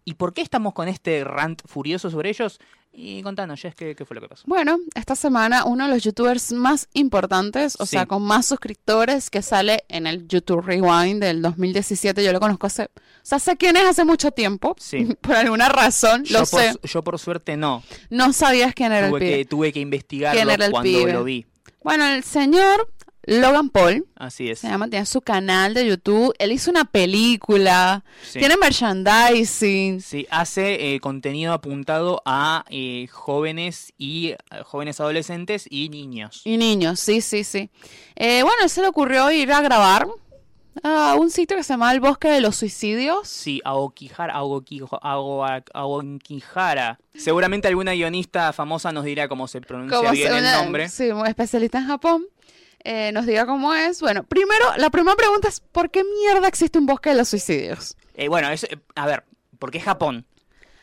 [0.06, 2.60] ¿Y por qué estamos con este rant furioso sobre ellos?
[2.98, 4.44] Y contanos, Jess, ¿qué, qué fue lo que pasó?
[4.46, 7.92] Bueno, esta semana uno de los youtubers más importantes, o Sí.
[7.98, 12.68] sea, con más suscriptores, que sale en el YouTube Rewind del 2017, yo lo conozco
[12.68, 12.84] hace...
[12.84, 12.90] O
[13.24, 15.08] sea, sé quién es hace mucho tiempo, Sí.
[15.22, 16.74] por alguna razón, Yo lo por, sé.
[16.84, 17.84] yo por suerte no.
[18.10, 19.38] No sabías quién era Tuve el pibe.
[19.40, 21.12] que, tuve que investigarlo ¿Quién era el cuando pibe?
[21.14, 21.46] lo vi.
[21.84, 22.88] Bueno, el señor
[23.28, 24.60] Logan Paul, Así es.
[24.60, 28.40] se llama, tiene su canal de YouTube, él hizo una película, Sí.
[28.40, 35.90] tiene merchandising, Sí, hace eh, contenido apuntado a eh, jóvenes y eh, jóvenes adolescentes y
[35.90, 36.42] niños.
[36.46, 37.70] y niños, sí, sí, sí.
[38.16, 40.08] Eh, bueno, él se le ocurrió ir a grabar
[40.84, 43.28] a un sitio que se llama El Bosque de los Suicidios.
[43.28, 43.94] Sí, Aoa-
[45.74, 47.00] Aokihara.
[47.16, 50.90] Seguramente alguna guionista famosa nos dirá cómo se pronuncia Como bien se- el nombre.
[50.90, 52.26] Sí, un especialista en Japón.
[52.86, 54.00] Eh, nos diga cómo es.
[54.00, 57.98] Bueno, primero, la primera pregunta es: ¿por qué mierda existe un bosque de los suicidios?
[58.14, 59.26] Eh, bueno, es, eh, a ver,
[59.60, 60.26] ¿por qué Japón?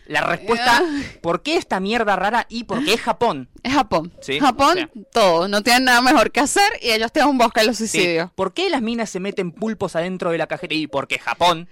[0.06, 0.82] La respuesta,
[1.20, 3.48] ¿por qué esta mierda rara y por qué Japón?
[3.62, 4.12] Es Japón.
[4.20, 4.90] Sí, Japón, o sea.
[5.12, 5.46] todo.
[5.46, 8.30] No tienen nada mejor que hacer y ellos tienen un bosque de los Sí, suicidios.
[8.32, 10.74] ¿Por qué las minas se meten pulpos adentro de la cajeta?
[10.74, 11.68] Y porque Japón.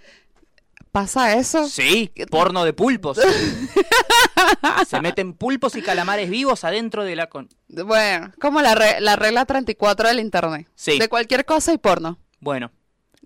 [0.93, 1.69] ¿Pasa eso?
[1.69, 3.19] Sí, porno de pulpos.
[4.89, 7.29] Se meten pulpos y calamares vivos adentro de la...
[7.29, 10.67] con- Bueno, como la, re- la regla 34 del internet.
[10.75, 10.99] Sí.
[10.99, 12.19] De cualquier cosa y porno.
[12.41, 12.73] Bueno,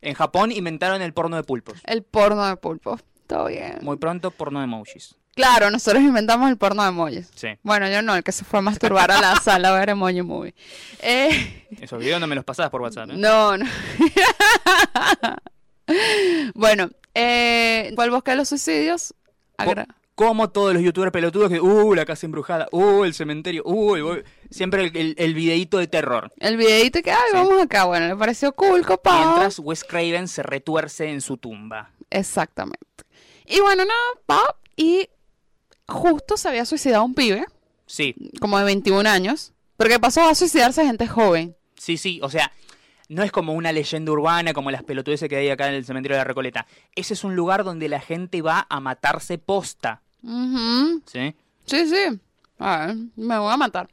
[0.03, 1.79] en Japón inventaron el porno de pulpos.
[1.85, 2.99] El porno de pulpo.
[3.27, 3.79] Todo bien.
[3.81, 5.15] Muy pronto, porno de emojis.
[5.35, 7.31] Claro, nosotros inventamos el porno de emojis.
[7.35, 7.49] Sí.
[7.63, 10.21] Bueno, yo no, el que se fue a masturbar a la sala a ver Emoji
[10.23, 10.55] Movie.
[11.01, 13.11] Eh, Esos videos no me los pasás por WhatsApp.
[13.11, 13.15] ¿eh?
[13.17, 13.67] no, no.
[16.55, 19.15] bueno, eh, ¿cuál bosque de los suicidios?
[19.57, 23.95] Agra- Como todos los youtubers pelotudos que, uh, la casa embrujada, uh, el cementerio, uh,
[23.97, 26.33] el siempre el, el, el videíto de terror.
[26.39, 27.37] El videito que, ay, Sí.
[27.37, 27.85] vamos acá.
[27.85, 29.25] Bueno, le pareció cool, copado.
[29.27, 31.91] Mientras Wes Craven se retuerce en su tumba.
[32.11, 32.79] Exactamente.
[33.47, 34.01] Y bueno, nada,
[34.31, 34.57] va.
[34.77, 35.09] Y
[35.89, 37.47] justo se había suicidado un pibe,
[37.87, 39.53] Sí, como de 21 años.
[39.77, 41.57] Porque pasó a suicidarse gente joven.
[41.77, 42.51] sí, sí, o sea,
[43.09, 46.17] no es como una leyenda urbana como las pelotudeces que hay acá en el cementerio
[46.17, 46.67] de la Recoleta.
[46.95, 51.03] Ese es un lugar donde la gente va a matarse posta, Ujú.
[51.07, 51.35] ¿sí?
[51.67, 52.21] Sí, sí.
[52.59, 53.89] A ver, me voy a matar.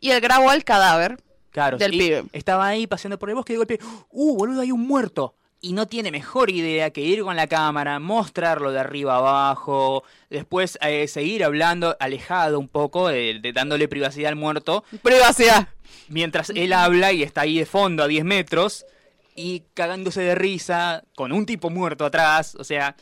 [0.00, 1.22] Y él grabó el cadáver.
[1.50, 2.24] Claro, Del pibe.
[2.32, 3.78] estaba ahí paseando por el bosque y de golpe,
[4.10, 5.34] ¡uh, boludo, hay un muerto!
[5.60, 10.78] Y no tiene mejor idea que ir con la cámara, mostrarlo de arriba abajo, después
[10.82, 15.68] eh, seguir hablando alejado un poco, de, de dándole privacidad al muerto, Privacidad.
[16.08, 18.86] mientras él habla y está ahí de fondo a 10 metros
[19.34, 22.94] y cagándose de risa con un tipo muerto atrás, o sea,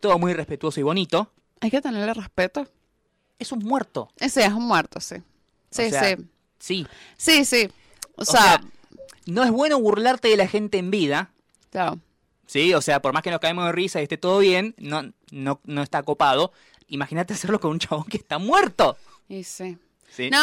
[0.00, 1.32] todo muy respetuoso y bonito.
[1.60, 2.68] Hay que tenerle respeto.
[3.38, 4.10] Es un muerto.
[4.18, 5.16] Ese es un muerto, sí.
[5.70, 6.24] Sí, O sea, sí.
[6.58, 6.86] Sí.
[7.16, 7.68] Sí, sí.
[8.16, 8.60] O, O sea, sea,
[9.26, 11.30] no es bueno burlarte de la gente en vida,
[11.70, 11.98] claro.
[12.46, 15.02] Sí, o sea, por más que nos caemos de risa y esté todo bien, no,
[15.32, 16.52] no, no está copado.
[16.88, 18.96] Imagínate hacerlo con un chabón que está muerto.
[19.28, 19.78] Y sí.
[20.08, 20.30] Sí.
[20.30, 20.38] No,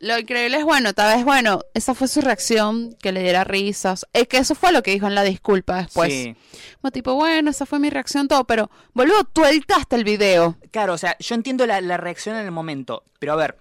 [0.00, 4.04] lo increíble es bueno, tal vez bueno, esa fue su reacción, que le diera risas.
[4.12, 6.12] Es que eso fue lo que dijo en la disculpa después.
[6.12, 6.36] Sí.
[6.80, 10.56] Como tipo, bueno, esa fue mi reacción, todo, pero, boludo, tú editaste el video.
[10.72, 13.58] Claro, o sea, yo entiendo la, la reacción en el momento, pero a ver,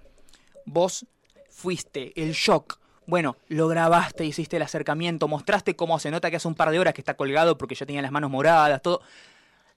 [0.66, 1.06] vos
[1.50, 2.80] fuiste el shock,
[3.12, 6.80] Bueno, lo grabaste, hiciste el acercamiento, mostraste cómo se nota que hace un par de
[6.80, 9.02] horas que está colgado porque ya tenía las manos moradas, todo.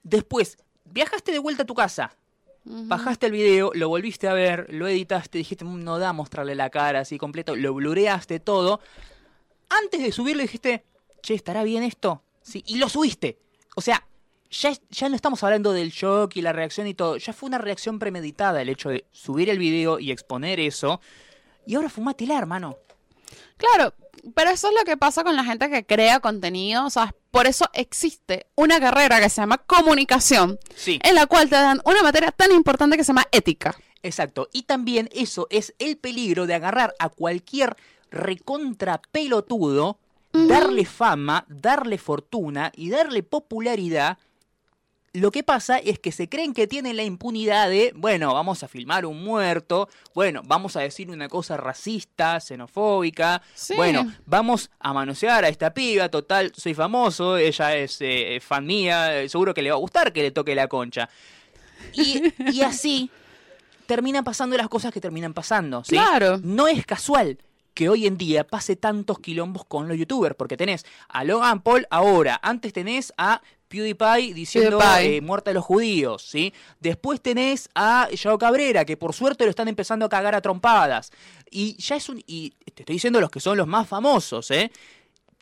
[0.03, 2.15] Después, viajaste de vuelta a tu casa,
[2.63, 6.69] bajaste el video, lo volviste a ver, lo editaste, dijiste, "Mm, no da mostrarle la
[6.69, 8.79] cara así completo, lo blureaste todo.
[9.67, 10.85] Antes de subirlo dijiste,
[11.21, 12.23] che, ¿estará bien esto?
[12.41, 13.37] Sí, y lo subiste.
[13.75, 14.07] O sea,
[14.49, 17.57] ya, ya no estamos hablando del shock y la reacción y todo, ya fue una
[17.57, 21.01] reacción premeditada el hecho de subir el video y exponer eso.
[21.67, 22.77] Y ahora fumatela, hermano.
[23.57, 23.93] Claro,
[24.35, 26.85] pero eso es lo que pasa con la gente que crea contenido.
[26.85, 30.99] O sea, por eso existe una carrera que se llama comunicación, Sí.
[31.03, 33.75] en la cual te dan una materia tan importante que se llama ética.
[34.03, 34.49] Exacto.
[34.53, 37.75] Y también eso es el peligro de agarrar a cualquier
[38.11, 39.97] recontra pelotudo,
[40.31, 44.17] darle fama, darle fortuna y darle popularidad.
[45.15, 48.67] Lo que pasa es que se creen que tienen la impunidad de, bueno, vamos a
[48.67, 53.75] filmar un muerto, bueno, vamos a decir una cosa racista, xenofóbica, Sí.
[53.75, 59.27] bueno, vamos a manosear a esta piba, total, soy famoso, ella es eh, fan mía,
[59.29, 61.09] seguro que le va a gustar que le toque la concha.
[61.93, 63.09] Y, y así
[63.85, 65.83] terminan pasando las cosas que terminan pasando.
[65.83, 65.91] ¿sí?
[65.95, 66.39] Claro.
[66.43, 67.37] No es casual
[67.73, 71.85] que hoy en día pase tantos quilombos con los youtubers, porque tenés a Logan Paul
[71.89, 75.17] ahora, antes tenés a PewDiePie diciendo PewDiePie.
[75.17, 76.53] eh, muerte a los judíos, ¿sí?
[76.79, 81.11] Después tenés a Yao Cabrera, que por suerte lo están empezando a cagar a trompadas.
[81.49, 82.21] Y ya es un...
[82.25, 84.71] Y te estoy diciendo los que son los más famosos, ¿eh?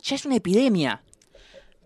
[0.02, 1.02] Ya es una epidemia.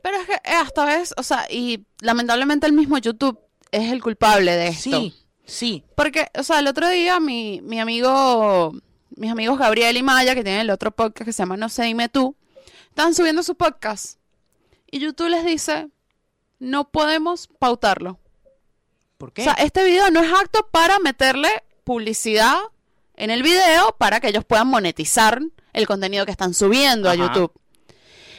[0.02, 3.40] Pero es que eh, hasta vez, o sea, y lamentablemente el mismo YouTube
[3.72, 5.00] es el culpable de esto.
[5.00, 5.14] Sí,
[5.46, 5.84] sí.
[5.96, 8.74] Porque, o sea, el otro día mi, mi amigo,
[9.16, 11.84] mis amigos Gabriel y Maya, que tienen el otro podcast que se llama No sé,
[11.84, 12.36] dime tú,
[12.90, 14.20] estaban subiendo su podcast.
[14.90, 15.90] Y YouTube les dice,
[16.60, 18.20] no podemos pautarlo.
[19.18, 19.42] ¿Por qué?
[19.42, 21.50] O sea, este video no es apto para meterle
[21.84, 22.58] publicidad
[23.16, 25.42] en el video para que ellos puedan monetizar
[25.74, 27.16] el contenido que están subiendo a.
[27.16, 27.52] YouTube.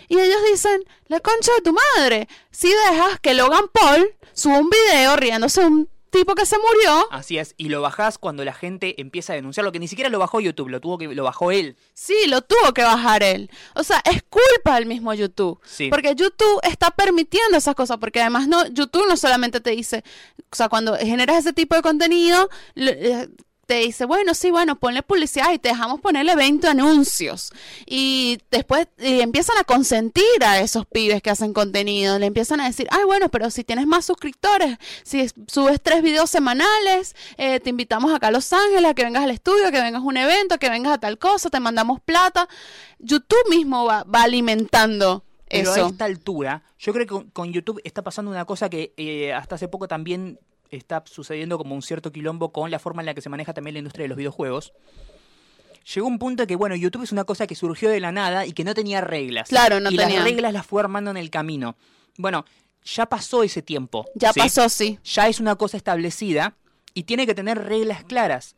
[0.08, 4.70] Y ellos dicen, la concha de tu madre, si dejas que Logan Paul suba un
[4.70, 9.00] video riéndose un tipo que se murió, Así es, y lo bajás cuando la gente
[9.00, 11.76] empieza a denunciarlo, que ni siquiera lo bajó YouTube, lo tuvo que lo bajó él.
[11.94, 13.50] sí, lo tuvo que bajar él.
[13.74, 15.60] O sea, es culpa del mismo YouTube.
[15.64, 15.88] Sí.
[15.90, 20.02] Porque YouTube está permitiendo esas cosas, porque además no, YouTube no solamente te dice,
[20.50, 23.28] o sea, cuando generas ese tipo de contenido, lo- eh,
[23.68, 27.52] te dice, bueno, sí, bueno, ponle publicidad y te dejamos ponerle 20 anuncios.
[27.84, 32.18] Y después y empiezan a consentir a esos pibes que hacen contenido.
[32.18, 36.02] Le empiezan a decir, ay, bueno, pero si tienes más suscriptores, si es- subes tres
[36.02, 39.82] videos semanales, eh, te invitamos acá a Los Ángeles, a que vengas al estudio, que
[39.82, 42.48] vengas a un evento, que vengas a tal cosa, te mandamos plata.
[42.98, 45.84] YouTube mismo va, va alimentando Pero eso.
[45.84, 49.34] a esta altura, yo creo que con, con YouTube está pasando una cosa que eh,
[49.34, 50.38] hasta hace poco también
[50.70, 53.74] está sucediendo como un cierto quilombo con la forma en la que se maneja también
[53.74, 54.72] la industria de los videojuegos.
[55.94, 58.52] Llegó un punto que, bueno, YouTube es una cosa que surgió de la nada y
[58.52, 59.48] que no tenía reglas.
[59.48, 60.16] Claro, no y tenía.
[60.16, 61.76] las reglas las fue armando en el camino.
[62.18, 62.44] Bueno,
[62.84, 64.04] ya pasó ese tiempo.
[64.14, 64.40] Ya ¿sí?
[64.40, 64.98] pasó, sí.
[65.02, 66.56] ya es una cosa establecida
[66.94, 68.54] y tiene que tener reglas claras.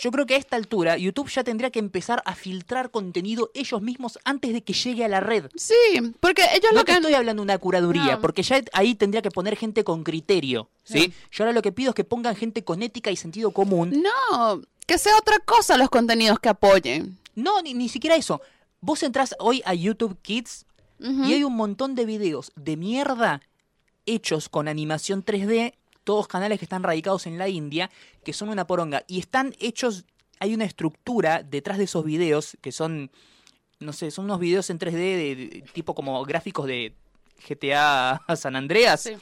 [0.00, 3.82] Yo creo que a esta altura YouTube ya tendría que empezar a filtrar contenido ellos
[3.82, 5.46] mismos antes de que llegue a la red.
[5.56, 5.74] Sí,
[6.20, 6.92] porque ellos No lo que...
[6.92, 8.20] estoy hablando de una curaduría, No.
[8.20, 11.08] porque ya ahí tendría que poner gente con criterio, ¿sí?
[11.08, 11.14] No.
[11.30, 14.02] Yo ahora lo que pido es que pongan gente con ética y sentido común.
[14.02, 17.18] No, que sea otra cosa los contenidos que apoyen.
[17.34, 18.40] No, ni, ni siquiera eso.
[18.80, 20.64] Vos entrás hoy a YouTube Kids
[20.98, 23.40] y hay un montón de videos de mierda
[24.06, 27.90] hechos con animación 3D, todos canales que están radicados en la India,
[28.24, 29.04] que son una poronga.
[29.06, 30.04] Y están hechos,
[30.38, 33.10] hay una estructura detrás de esos videos que son,
[33.78, 36.94] no sé, son unos videos en 3D de, de- tipo como gráficos de
[37.48, 39.02] GTA San Andreas.
[39.02, 39.12] Sí.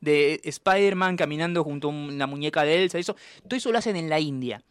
[0.00, 3.14] de Spider-Man caminando junto a una muñeca de Elsa, eso,
[3.46, 4.62] todo eso lo hacen en la India.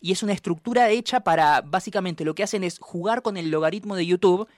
[0.00, 3.96] Y es una estructura hecha para, básicamente, lo que hacen es jugar con el logaritmo
[3.96, 4.48] de YouTube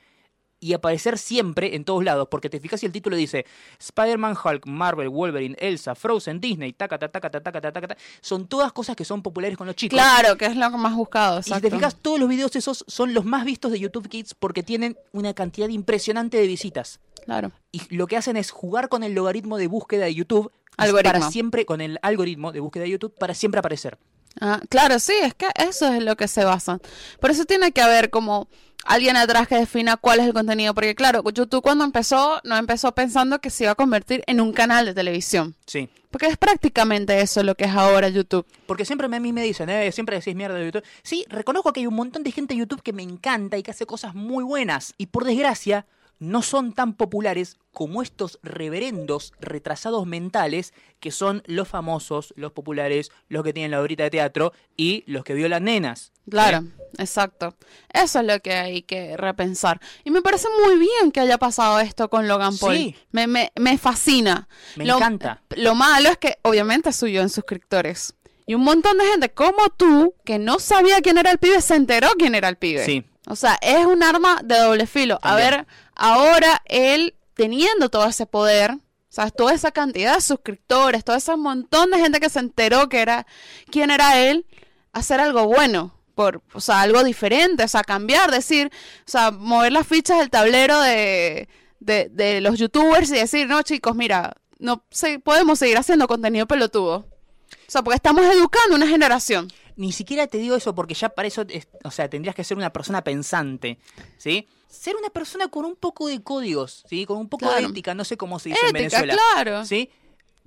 [0.61, 2.29] y aparecer siempre en todos lados.
[2.31, 3.47] Porque te fijas y el título dice
[3.79, 8.01] Spider-Man, Hulk, Marvel, Wolverine, Elsa, Frozen, Disney, taca, taca, taca, taca, taca, taca, taca.
[8.21, 9.97] Son todas cosas que son populares con los chicos.
[9.99, 13.15] Claro, que es lo más buscado, Y si te fijas, todos los videos esos son
[13.15, 17.53] los más vistos de YouTube Kids porque tienen una cantidad impresionante de visitas Claro.
[17.73, 21.13] y lo que hacen es jugar con el logaritmo de búsqueda de YouTube Algoritmo.
[21.21, 23.99] para siempre con el algoritmo de búsqueda de YouTube para siempre aparecer.
[24.41, 26.81] Ah, claro, sí, es que eso es lo que se basan.
[27.21, 28.49] Por eso tiene que haber como
[28.85, 30.73] alguien atrás que defina cuál es el contenido.
[30.75, 34.53] Porque claro, YouTube cuando empezó, no empezó pensando que se iba a convertir en un
[34.53, 35.55] canal de televisión.
[35.67, 35.89] Sí.
[36.11, 38.47] Porque es prácticamente eso lo que es ahora YouTube.
[38.67, 40.85] Porque siempre me- a mí me dicen, eh, siempre decís mierda de YouTube.
[41.03, 43.71] Sí, reconozco que hay un montón de gente de YouTube que me encanta y que
[43.71, 44.95] hace cosas muy buenas.
[44.99, 45.87] Y por desgracia,
[46.21, 53.11] no son tan populares como estos reverendos retrasados mentales que son los famosos, los populares,
[53.29, 56.13] los que tienen la obrita de teatro y los que violan nenas.
[56.29, 56.93] Claro, ¿Eh?
[56.99, 57.57] exacto.
[57.93, 59.81] Eso es lo que hay que repensar.
[60.05, 62.77] Y me parece muy bien que haya pasado esto con Logan Paul.
[62.77, 62.95] Sí.
[63.13, 64.47] Me, me, me fascina.
[64.77, 65.43] Me Lo- encanta.
[65.57, 68.15] Lo malo es que obviamente subió en suscriptores.
[68.47, 71.77] Y un montón de gente como tú, que no sabía quién era el pibe, se
[71.77, 72.85] enteró quién era el pibe.
[72.85, 73.05] Sí.
[73.27, 75.19] O sea, es un arma de doble filo.
[75.23, 81.05] A ver, ahora él teniendo todo ese poder, o sea, toda esa cantidad de suscriptores,
[81.05, 83.27] todo ese montón de gente que se enteró que era
[83.71, 84.47] quién era él,
[84.93, 85.95] hacer algo bueno.
[86.15, 88.71] Por, o sea, algo diferente, o sea, cambiar, decir,
[89.07, 93.63] o sea, mover las fichas del tablero de, de, de los youtubers y decir, no,
[93.63, 96.97] chicos, mira, no se, podemos seguir haciendo contenido pelotudo.
[96.97, 99.51] O sea, porque estamos educando una generación.
[99.81, 102.59] Ni siquiera te digo eso porque ya para eso, es- o sea, tendrías que ser
[102.59, 103.79] una persona pensante,
[104.19, 104.47] ¿sí?
[104.69, 107.07] Ser una persona con un poco de códigos, ¿sí?
[107.07, 109.17] Con un poco de ética, no sé cómo se dice en Venezuela.
[109.35, 109.65] claro.
[109.65, 109.89] ¿Sí?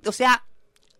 [0.06, 0.44] O sea,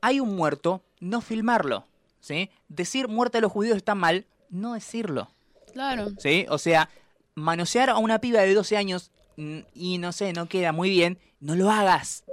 [0.01, 1.87] hay un muerto, no filmarlo,
[2.20, 2.51] ¿sí?
[2.68, 5.31] Decir muerte a los judíos está mal, no decirlo,
[5.73, 6.09] Claro.
[6.18, 6.44] ¿sí?
[6.49, 6.90] O sea,
[7.37, 11.18] manosear a una piba de 12 años mm, y no sé, no queda muy bien,
[11.38, 12.25] no lo hagas.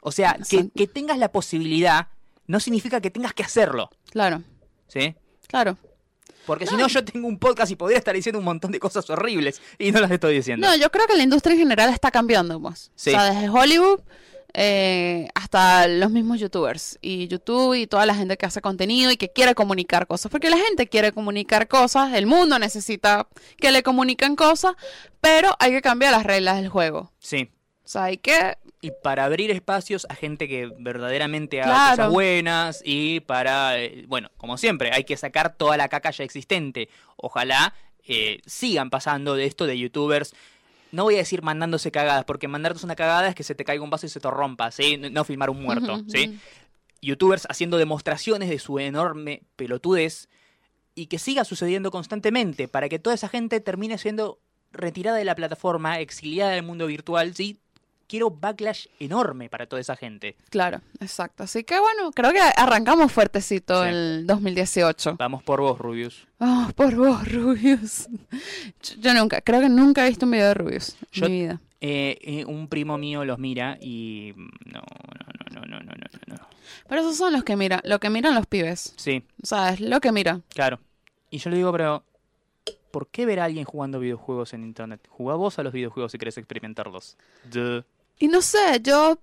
[0.00, 0.38] O sea,
[0.74, 2.08] que tengas la posibilidad
[2.46, 4.42] no significa que tengas que hacerlo, Claro,
[4.88, 5.14] ¿sí?
[5.52, 5.76] Claro.
[6.46, 9.08] Porque si no, yo tengo un podcast y podría estar diciendo un montón de cosas
[9.10, 10.66] horribles y no las estoy diciendo.
[10.66, 12.90] No, yo creo que la industria en general está cambiando, pues.
[12.96, 13.10] Sí.
[13.10, 14.00] O sea, desde Hollywood
[14.54, 16.98] eh, hasta los mismos youtubers.
[17.00, 20.30] Y YouTube y toda la gente que hace contenido y que quiere comunicar cosas.
[20.30, 24.74] Porque la gente quiere comunicar cosas, el mundo necesita que le comuniquen cosas,
[25.20, 27.12] pero hay que cambiar las reglas del juego.
[27.18, 27.50] Sí.
[27.84, 28.56] O sea, hay que...
[28.84, 31.90] Y para abrir espacios a gente que verdaderamente haga Claro.
[31.96, 36.24] cosas buenas y para, eh, bueno, como siempre, hay que sacar toda la caca ya
[36.24, 36.88] existente.
[37.16, 37.74] Ojalá
[38.08, 40.34] eh, sigan pasando de esto de youtubers.
[40.90, 43.84] No voy a decir mandándose cagadas, porque mandarte una cagada es que se te caiga
[43.84, 44.96] un vaso y se te rompa, ¿sí?
[44.96, 46.38] No- filmar un muerto, ¿sí?
[47.00, 50.28] youtubers haciendo demostraciones de su enorme pelotudez
[50.94, 54.38] y que siga sucediendo constantemente para que toda esa gente termine siendo
[54.72, 57.58] retirada de la plataforma, exiliada del mundo virtual, ¿sí?
[58.12, 60.36] Quiero backlash enorme para toda esa gente.
[60.50, 61.44] Claro, exacto.
[61.44, 63.88] Así que bueno, creo que arrancamos fuertecito Sí.
[63.88, 65.16] el 2018.
[65.18, 66.26] Vamos por vos, Rubius.
[66.38, 68.08] Oh, por vos, Rubius.
[68.82, 71.40] Yo, yo nunca, creo que nunca he visto un video de Rubius Yo- en mi
[71.40, 71.60] vida.
[71.80, 74.34] Eh, eh, un primo mío los mira y...
[74.36, 76.48] mm, No, no, no, no, no, no, no, no.
[76.86, 78.92] Pero esos son los que miran, lo que miran los pibes.
[78.98, 80.44] Sí, O sea, es lo que miran.
[80.50, 80.80] claro.
[81.30, 82.04] Y yo le digo, pero...
[82.92, 85.00] ¿Por qué ver a alguien jugando videojuegos en internet?
[85.08, 87.16] Jugá vos a los videojuegos si querés experimentarlos.
[87.50, 87.82] Duh.
[88.18, 89.18] Y no sé, yo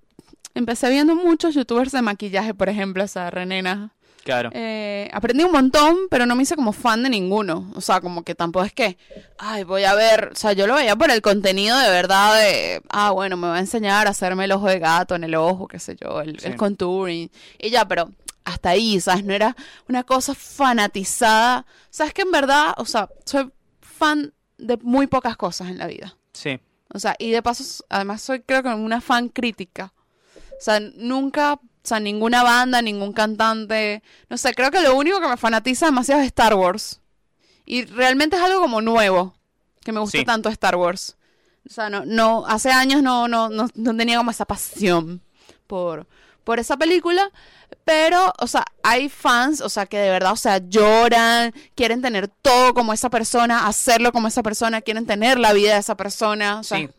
[0.53, 3.93] empecé viendo muchos youtubers de maquillaje, por ejemplo, o sea, Renena.
[4.25, 4.49] Claro.
[4.53, 7.71] Eh, aprendí un montón, pero no me hice como fan de ninguno.
[7.75, 8.97] O sea, como que tampoco es que,
[9.37, 12.81] ay, voy a ver, o sea, yo lo veía por el contenido de verdad de,
[12.89, 15.67] ah, bueno, me va a enseñar a hacerme el ojo de gato en el ojo,
[15.67, 16.47] qué sé yo, el, Sí.
[16.47, 17.31] el contouring.
[17.57, 18.11] Y ya, pero
[18.43, 19.23] hasta ahí, ¿sabes?
[19.23, 19.55] No era
[19.87, 21.65] una cosa fanatizada.
[21.89, 23.49] Sabes que en verdad, o sea, soy
[23.81, 26.17] fan de muy pocas cosas en la vida.
[26.33, 26.59] Sí.
[26.93, 29.93] O sea, y de paso, además soy creo que una fan crítica.
[30.59, 34.03] O sea, nunca, o sea, ninguna banda, ningún cantante.
[34.29, 36.99] No sé, creo que lo único que me fanatiza demasiado es Star Wars.
[37.65, 39.35] Y realmente es algo como nuevo,
[39.83, 40.25] que me gusta Sí.
[40.25, 41.15] tanto Star Wars.
[41.69, 45.21] O sea, no, no, hace años no, no, no, no tenía como esa pasión
[45.67, 46.07] por,
[46.49, 47.29] por esa película.
[47.85, 52.27] Pero, o sea, hay fans, o sea, que de verdad, o sea, lloran, quieren tener
[52.27, 56.59] todo como esa persona, hacerlo como esa persona, quieren tener la vida de esa persona.
[56.59, 56.89] O sea, Sí.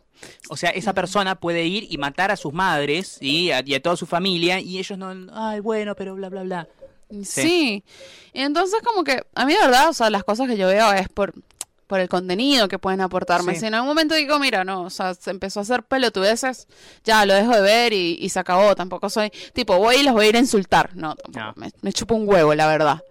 [0.51, 3.83] O sea, esa persona puede ir y matar a sus madres y a, y a
[3.83, 6.69] toda su familia y ellos no, ay, bueno, pero bla, bla, bla.
[7.25, 7.83] Sí.
[8.33, 10.93] Y entonces como que a mí de verdad, o sea, las cosas que yo veo
[10.93, 11.35] es por,
[11.91, 13.55] por el contenido que pueden aportarme.
[13.55, 13.63] Sí.
[13.63, 16.69] Si en algún momento digo, mira, no, o sea, se empezó a hacer pelotudeces,
[17.03, 18.77] ya lo dejo de ver y, y se acabó.
[18.77, 20.95] Tampoco soy, tipo, voy y los voy a ir a insultar.
[20.95, 21.47] No, tampoco.
[21.47, 21.53] No.
[21.57, 23.03] Me, me chupo un huevo, la verdad.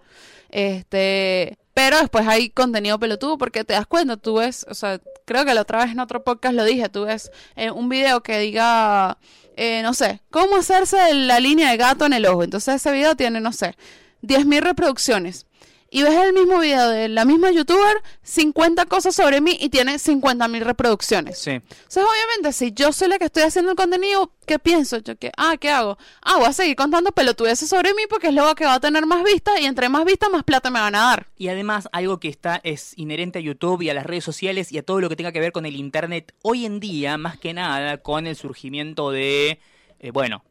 [0.48, 5.44] Este, pero después hay contenido pelotudo porque te das cuenta, tú ves, o sea, creo
[5.44, 8.38] que la otra vez en otro podcast lo dije, tú ves eh, un video que
[8.38, 9.18] diga,
[9.58, 12.44] eh, no sé, cómo hacerse la línea de gato en el ojo.
[12.44, 13.76] Entonces ese video tiene, no sé,
[14.22, 15.44] 10.000 reproducciones.
[15.92, 19.96] Y ves el mismo video de la misma youtuber, 50 cosas sobre mí y tiene
[19.96, 21.38] 50.000 reproducciones.
[21.38, 21.50] Sí.
[21.50, 24.98] Entonces, obviamente, si yo soy la que estoy haciendo el contenido, ¿qué pienso?
[24.98, 25.98] Yo que, ah, ¿qué hago?
[26.22, 29.04] Ah, voy a seguir contando pelotudeces sobre mí porque es lo que va a tener
[29.04, 31.26] más vistas y entre más vistas, más plata me van a dar.
[31.36, 34.78] Y además, algo que está es inherente a YouTube y a las redes sociales y
[34.78, 37.52] a todo lo que tenga que ver con el Internet hoy en día, más que
[37.52, 39.58] nada con el surgimiento de,
[39.98, 40.44] eh, bueno,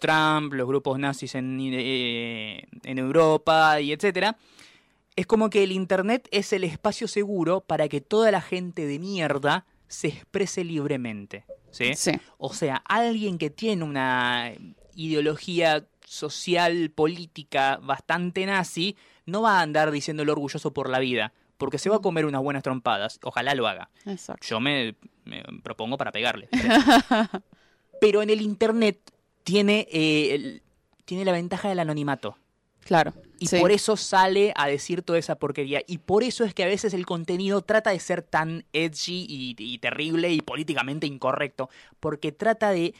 [0.00, 4.36] Trump, los grupos nazis en, eh, en Europa y etcétera.
[5.16, 8.98] Es como que el Internet es el espacio seguro para que toda la gente de
[8.98, 11.44] mierda se exprese libremente.
[11.70, 11.94] ¿sí?
[11.94, 12.12] Sí.
[12.38, 14.52] O sea, alguien que tiene una
[14.94, 18.96] ideología social, política bastante nazi,
[19.26, 22.42] no va a andar diciéndolo orgulloso por la vida, porque se va a comer unas
[22.42, 23.18] buenas trompadas.
[23.22, 23.90] Ojalá lo haga.
[24.04, 24.46] Exacto.
[24.46, 24.94] Yo me,
[25.24, 26.48] me propongo para pegarle.
[28.00, 28.98] Pero en el Internet
[29.44, 30.62] tiene, eh, el-
[31.04, 32.36] tiene la ventaja del anonimato.
[32.86, 33.12] Claro.
[33.38, 33.58] Y sí.
[33.58, 35.82] por eso sale a decir toda esa porquería.
[35.86, 39.54] Y por eso es que a veces el contenido trata de ser tan edgy y,
[39.58, 41.68] y terrible y políticamente incorrecto.
[42.00, 42.94] Porque trata de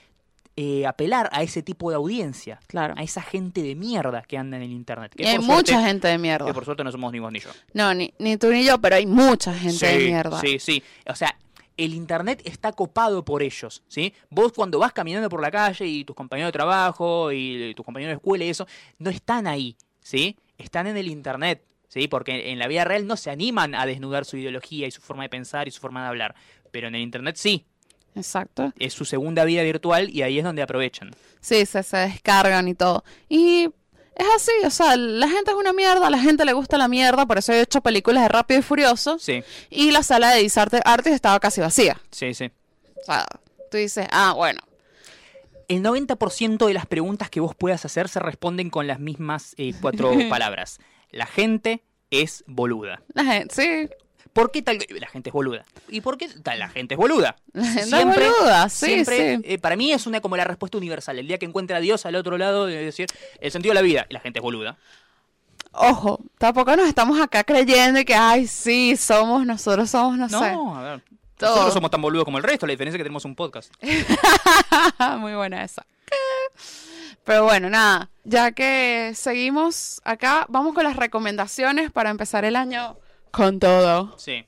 [0.57, 2.61] eh, apelar a ese tipo de audiencia.
[2.67, 2.95] Claro.
[2.99, 5.15] A esa gente de mierda que anda en el internet.
[5.17, 6.47] Que Y hay suerte- mucha gente de mierda.
[6.47, 7.51] Que por suerte no somos ni vos ni yo.
[7.73, 10.41] No, ni, ni tú ni yo, pero hay mucha gente de mierda.
[10.41, 10.83] Sí, sí.
[11.09, 11.35] O sea,
[11.77, 14.15] el internet está copado por ellos, ¿sí?
[14.31, 18.13] Vos cuando vas caminando por la calle y tus compañeros de trabajo y tus compañeros
[18.13, 18.67] de escuela y eso,
[18.99, 20.37] no están ahí, ¿sí?
[20.59, 22.09] Están en el internet, ¿sí?
[22.09, 25.25] Porque en la vida real no se animan a desnudar su ideología y su forma
[25.25, 26.35] de pensar y su forma de hablar.
[26.71, 27.67] Pero en el internet sí,
[28.15, 28.73] Exacto.
[28.79, 31.11] es su segunda vida virtual y ahí es donde aprovechan.
[31.41, 33.05] Sí, se, se descargan y todo.
[33.29, 33.69] Y
[34.17, 36.89] es así, o sea, la gente es una mierda, a la gente le gusta la
[36.89, 39.19] mierda, por eso he hecho películas de Rápido y Furioso.
[39.19, 42.01] Sí, Y la sala de Disarte Artes estaba casi vacía.
[42.11, 42.51] sí, sí.
[43.03, 43.27] O sea,
[43.71, 44.61] tú dices, ah, bueno.
[45.69, 49.75] El 90% de las preguntas que vos puedas hacer se responden con las mismas eh,
[49.81, 50.79] cuatro palabras.
[51.11, 53.03] La gente es boluda.
[53.15, 53.95] La gente, sí,
[54.37, 54.79] ¿Por qué tal?
[54.91, 55.65] La gente es boluda.
[55.89, 56.59] ¿Y por qué tal?
[56.59, 57.37] La gente es boluda.
[57.55, 59.43] es boluda, sí, siempre, sí.
[59.45, 61.19] eh, para mí es una como la respuesta universal.
[61.19, 63.07] El día que encuentra a Dios al otro lado, de decir
[63.41, 64.77] el sentido de la vida, la gente es boluda.
[65.73, 70.79] Ojo, tampoco nos estamos acá creyendo que, ay, sí, somos, nosotros somos, no, No, sé.
[70.79, 71.03] a ver.
[71.39, 71.51] Todo.
[71.53, 73.73] Nosotros somos tan boludos como el resto, la diferencia es que tenemos un podcast.
[75.19, 75.87] Muy buena esa.
[77.25, 82.99] Pero bueno, nada, ya que seguimos acá, vamos con las recomendaciones para empezar el año
[83.37, 84.15] con todo.
[84.19, 84.45] Sí.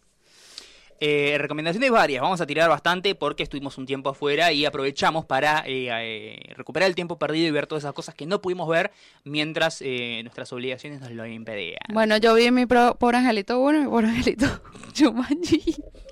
[1.00, 5.62] Eh, recomendaciones varias, vamos a tirar bastante porque estuvimos un tiempo afuera y aprovechamos para
[5.64, 8.90] eh, eh, recuperar el tiempo perdido y ver todas esas cosas que no pudimos ver
[9.22, 9.80] mientras
[10.24, 11.78] nuestras obligaciones nos lo impedían.
[11.92, 14.46] Bueno, yo vi mi pro- pobre angelito 1 y mi pobre angelito
[14.98, 15.62] Jumanji.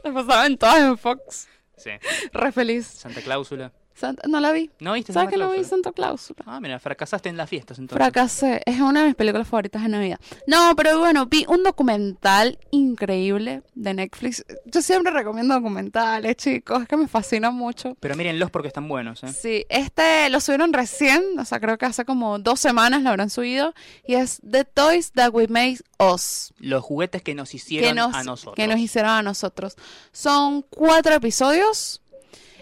[0.05, 1.49] La pasaban todas en Fox.
[1.77, 1.91] Sí.
[2.33, 2.87] Re feliz.
[2.87, 3.73] Santa Cláusula.
[3.97, 4.71] Santa- no la vi.
[4.81, 5.65] ¿No viste ¿Sabes Santa que no vi?
[5.65, 6.39] Santa Cláusula?
[6.47, 7.97] Ah, mira, fracasaste en las fiestas entonces.
[8.05, 8.63] Fracasé.
[8.67, 10.21] Es una de mis películas favoritas de Navidad.
[10.47, 14.45] No, pero bueno, vi un documental increíble de Netflix.
[14.67, 16.83] Yo siempre recomiendo documentales, chicos.
[16.83, 17.97] Es que me fascinan mucho.
[18.01, 19.29] Pero mírenlos porque están buenos, ¿eh?
[19.33, 23.31] Sí, este lo subieron recién, o sea, creo que hace como dos semanas lo habrán
[23.31, 23.75] subido.
[24.07, 26.53] Y es The Toys That We Made Us.
[26.59, 28.55] Los juguetes que nos hicieron Que nos, a nosotros.
[28.57, 29.77] que nos hicieron a nosotros.
[30.13, 32.03] Son cuatro episodios,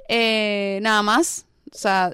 [0.08, 1.46] eh, nada más.
[1.72, 2.12] O sea,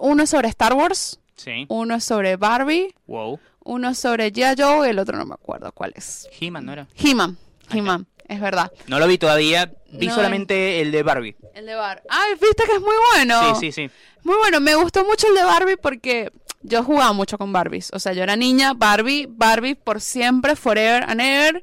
[0.00, 1.66] uno es sobre Star Wars, Sí.
[1.68, 3.38] uno es sobre Barbie, Wow.
[3.64, 4.54] uno es sobre G.I.
[4.60, 6.28] Joe y el otro no me acuerdo cuál es.
[6.40, 6.86] He-Man, ¿no era?
[6.96, 7.36] He-Man,
[7.70, 8.72] He-Man, es verdad.
[8.86, 9.72] No lo vi todavía.
[9.92, 11.36] Vi No, solamente el de Barbie.
[11.54, 12.02] El de Barbie.
[12.08, 13.54] Ay, viste que es muy bueno.
[13.56, 13.94] Sí, sí, sí.
[14.24, 16.30] Muy bueno, me gustó mucho el de Barbie porque
[16.62, 17.90] yo jugaba mucho con Barbies.
[17.92, 21.62] O sea, yo era niña, Barbie, Barbie por siempre, forever and ever.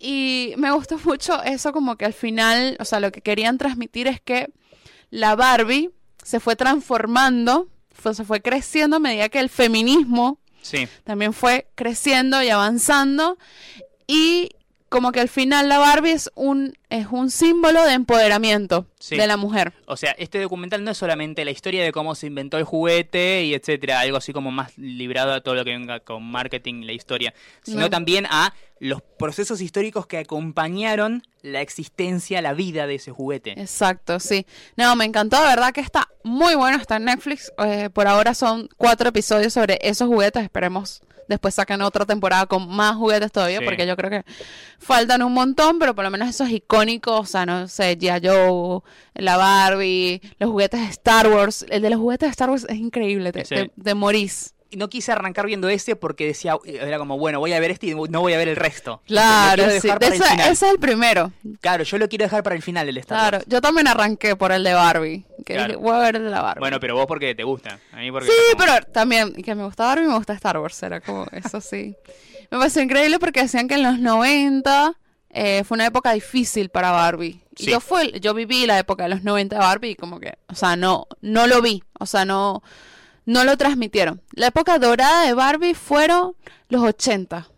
[0.00, 4.08] Y me gustó mucho eso como que al final, o sea, lo que querían transmitir
[4.08, 4.48] es que
[5.12, 5.90] la Barbie
[6.24, 10.88] se fue transformando, fue- se fue creciendo a medida que el feminismo Sí.
[11.04, 13.36] también fue creciendo y avanzando.
[14.06, 14.50] Y
[14.92, 19.16] como que al final la Barbie es un, es un símbolo de empoderamiento Sí.
[19.16, 19.72] de la mujer.
[19.86, 23.42] O sea, este documental no es solamente la historia de cómo se inventó el juguete
[23.42, 26.92] y etcétera, algo así como más librado a todo lo que venga con marketing, la
[26.92, 27.34] historia,
[27.64, 27.90] sino No.
[27.90, 33.52] también a los procesos históricos que acompañaron la existencia, la vida de ese juguete.
[33.60, 34.46] Exacto, sí.
[34.76, 37.52] No, me encantó, de verdad que está muy bueno, está en Netflix.
[37.64, 40.42] Eh, por ahora son cuatro episodios sobre esos juguetes.
[40.44, 43.64] Esperemos después sacan otra temporada con más juguetes todavía, Sí.
[43.64, 44.24] porque yo creo que
[44.78, 48.26] faltan un montón, pero por lo menos esos icónicos, o sea, no sé, G.I.
[48.26, 48.80] Joe,
[49.14, 51.64] la Barbie, los juguetes de Star Wars.
[51.68, 53.54] El de los juguetes de Star Wars es increíble, te, Sí.
[53.54, 54.51] te- te morís.
[54.76, 57.94] No quise arrancar viendo ese porque decía, era como, bueno, voy a ver este y
[57.94, 59.02] no voy a ver el resto.
[59.06, 59.88] Claro, sí.
[59.88, 61.32] ese, es el primero.
[61.60, 63.46] Claro, yo lo quiero dejar para el final el de Star Claro, Wars.
[63.48, 65.24] yo también arranqué por el de Barbie.
[65.44, 65.68] Que Claro.
[65.74, 66.60] dije, voy a ver el de la Barbie.
[66.60, 67.78] Bueno, pero vos porque te gusta.
[67.92, 70.58] A mí porque Sí, como- pero también que me gusta Barbie y me gusta Star
[70.58, 71.96] Wars, era como eso sí.
[72.50, 74.94] Me pareció increíble porque decían que en los 90
[75.34, 77.40] eh, fue una época difícil para Barbie.
[77.56, 80.36] Y yo fue, yo viví la época de los 90 de Barbie y como que,
[80.48, 82.62] o sea, no no lo vi, o sea, no
[83.24, 84.20] no lo transmitieron.
[84.32, 86.34] La época dorada de Barbie fueron
[86.68, 87.48] los 80.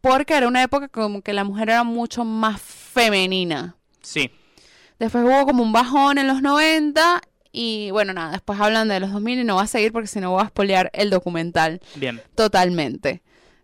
[0.00, 3.76] Porque era una época como que la mujer era mucho más femenina.
[4.02, 4.30] Sí,
[4.98, 7.20] Después hubo como un bajón en los 90
[7.52, 10.20] y bueno, nada, después hablan de los 2000 y no voy a seguir porque si
[10.20, 12.22] no voy a spoilear el documental bien.
[12.34, 13.22] totalmente.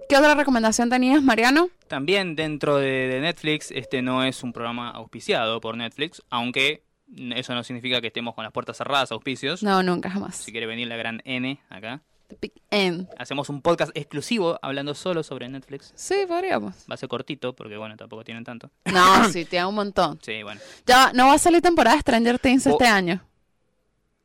[0.08, 1.70] ¿Qué otra recomendación tenías, Mariano?
[1.86, 6.82] También dentro de, de Netflix, este no es un programa auspiciado por Netflix, aunque
[7.16, 9.62] eso no significa que estemos con las puertas cerradas, auspicios.
[9.62, 10.36] No, nunca jamás.
[10.36, 12.02] Si quiere venir la gran N acá.
[12.28, 13.08] The Big N.
[13.18, 15.92] Hacemos un podcast exclusivo hablando solo sobre Netflix.
[15.96, 16.86] Sí, podríamos.
[16.88, 18.70] Va a ser cortito, porque bueno, tampoco tienen tanto.
[18.84, 20.18] No, sí, tiene un montón.
[20.22, 20.60] Sí, bueno.
[20.86, 23.20] Ya, no va a salir temporada de Stranger Things este año.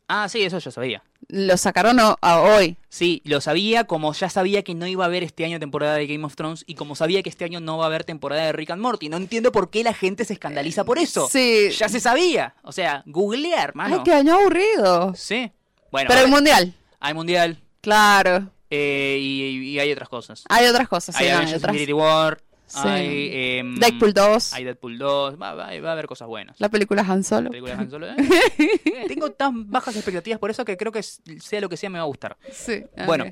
[0.07, 1.03] Ah, sí, eso ya sabía.
[1.27, 2.77] Lo sacaron a hoy.
[2.89, 6.05] Sí, lo sabía, como ya sabía que no iba a haber este año temporada de
[6.07, 8.51] Game of Thrones y como sabía que este año no va a haber temporada de
[8.51, 9.09] Rick and Morty.
[9.09, 11.27] No entiendo por qué la gente se escandaliza por eso.
[11.31, 11.69] Sí.
[11.77, 12.53] Ya se sabía.
[12.61, 13.95] O sea, googlear, hermano.
[13.97, 15.13] Ay, qué año aburrido.
[15.15, 15.51] Sí.
[15.91, 16.73] Bueno, Pero ahora mundial.
[16.99, 18.49] hay mundial Claro.
[18.69, 20.43] eh, y, y hay otras cosas.
[20.49, 21.73] Hay otras cosas, sí, hay no, hay otras.
[21.73, 22.39] Infinity War,
[22.81, 22.87] Sí.
[22.87, 24.53] hay em, Deadpool 2.
[24.53, 26.59] hay Deadpool 2, va, va- va a haber cosas buenas.
[26.59, 27.49] La película Han Solo.
[27.49, 28.15] Películas de Han Solo, eh.
[29.07, 32.03] Tengo tan bajas expectativas por eso que creo que sea lo que sea me va
[32.03, 32.37] a gustar.
[32.51, 32.83] Sí.
[33.05, 33.25] Bueno,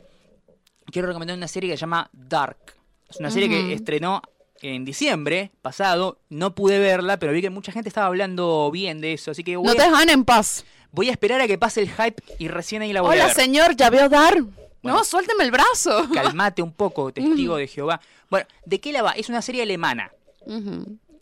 [0.92, 2.58] quiero recomendar una serie que se llama Dark.
[3.10, 4.22] Es una serie que estrenó
[4.62, 6.20] en diciembre pasado.
[6.30, 9.32] No pude verla, pero vi que mucha gente estaba hablando bien de eso.
[9.32, 10.66] Así que voy, No te a, dejan en paz.
[10.92, 13.26] voy a esperar a que pase el hype y recién ahí la voy a Hola,
[13.28, 13.36] ver.
[13.36, 14.38] señor, ya veo Dar.
[14.84, 15.00] Bueno.
[15.00, 16.08] No, suélteme el brazo.
[16.14, 18.00] Calmate un poco, testigo de Jehová.
[18.30, 19.12] Bueno, ¿de qué la va?
[19.12, 20.12] Es una serie alemana.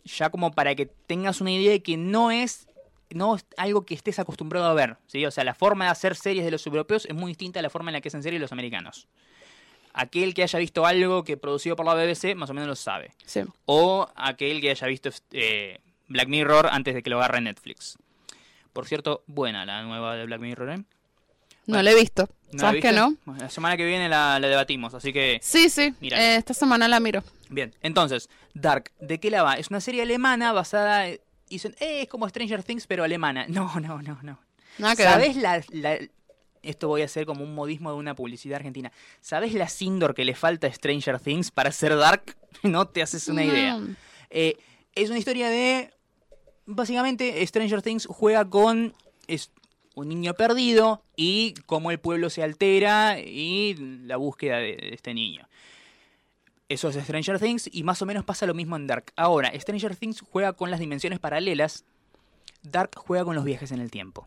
[0.04, 2.66] Ya como para que tengas una idea de que no es
[3.14, 5.24] no es algo que estés acostumbrado a ver, ¿sí?
[5.26, 7.70] O sea, la forma de hacer series de los europeos es muy distinta a la
[7.70, 9.06] forma en la que hacen series los americanos.
[9.92, 13.12] Aquel que haya visto algo que producido por la BBC más o menos lo sabe.
[13.26, 13.42] Sí.
[13.66, 17.98] O aquel que haya visto eh, Black Mirror antes de que lo agarre Netflix.
[18.72, 20.84] Por cierto, buena la nueva de Black Mirror, ¿eh?
[21.66, 22.28] No la he visto.
[22.52, 23.16] ¿No la ¿Sabes que no?
[23.38, 25.38] La semana que viene la, la debatimos, así que...
[25.42, 25.94] Sí, sí.
[26.02, 27.22] Eh, esta semana la miro.
[27.48, 29.54] Bien, entonces, Dark, ¿de qué la va?
[29.54, 31.08] Es una serie alemana basada...
[31.08, 33.46] eh, Dicen, eh, es como Stranger Things, pero alemana.
[33.48, 34.38] No, no, no, no.
[34.78, 35.12] Nada que ver.
[35.12, 35.98] ¿Sabes la, la-
[36.62, 38.90] Esto voy a hacer como un modismo de una publicidad argentina.
[39.20, 42.36] ¿Sabes la Sindor que le falta a Stranger Things para ser Dark?
[42.62, 43.80] No te haces una idea.
[44.30, 44.56] Eh,
[44.94, 45.90] es una historia de.
[46.66, 48.94] Básicamente, Stranger Things juega con.
[49.26, 49.50] Es
[49.94, 53.74] un niño perdido y cómo el pueblo se altera y
[54.04, 55.48] la búsqueda de, este niño.
[56.68, 59.12] Eso es Stranger Things y más o menos pasa lo mismo en Dark.
[59.16, 61.84] Ahora, Stranger Things juega con las dimensiones paralelas.
[62.62, 64.26] Dark juega con los viajes en el tiempo.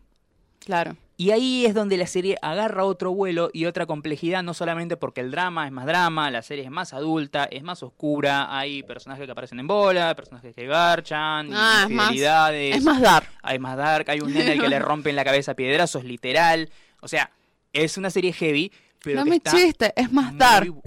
[0.66, 0.96] Claro.
[1.16, 5.22] Y ahí es donde la serie agarra otro vuelo y otra complejidad, no solamente porque
[5.22, 9.24] el drama es más drama, la serie es más adulta, es más oscura, hay personajes
[9.24, 13.26] que aparecen en bola, personajes que garchan, Ah, es más- infidelidades, Es más Dar.
[13.42, 16.68] hay más dark, hay un nene al que le rompen la cabeza a piedrazos, literal.
[17.00, 17.30] O sea,
[17.72, 18.70] es una serie heavy,
[19.02, 20.66] pero no que me está chiste, es más muy Dar.
[20.66, 20.82] bu-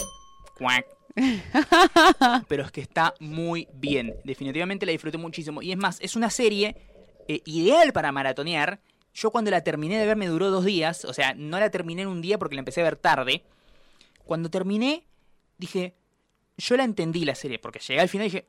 [0.59, 0.85] Cuac.
[2.47, 4.13] pero es que está muy bien.
[4.23, 5.61] Definitivamente la disfruté muchísimo.
[5.61, 6.75] Y es más, es una serie
[7.27, 8.79] eh, ideal para maratonear.
[9.13, 11.05] Yo cuando la terminé de ver me duró dos días.
[11.05, 13.43] O sea, no la terminé en un día porque la empecé a ver tarde.
[14.25, 15.05] Cuando terminé,
[15.57, 15.95] dije,
[16.57, 17.59] yo la entendí la serie.
[17.59, 18.47] Porque llegué al final y dije,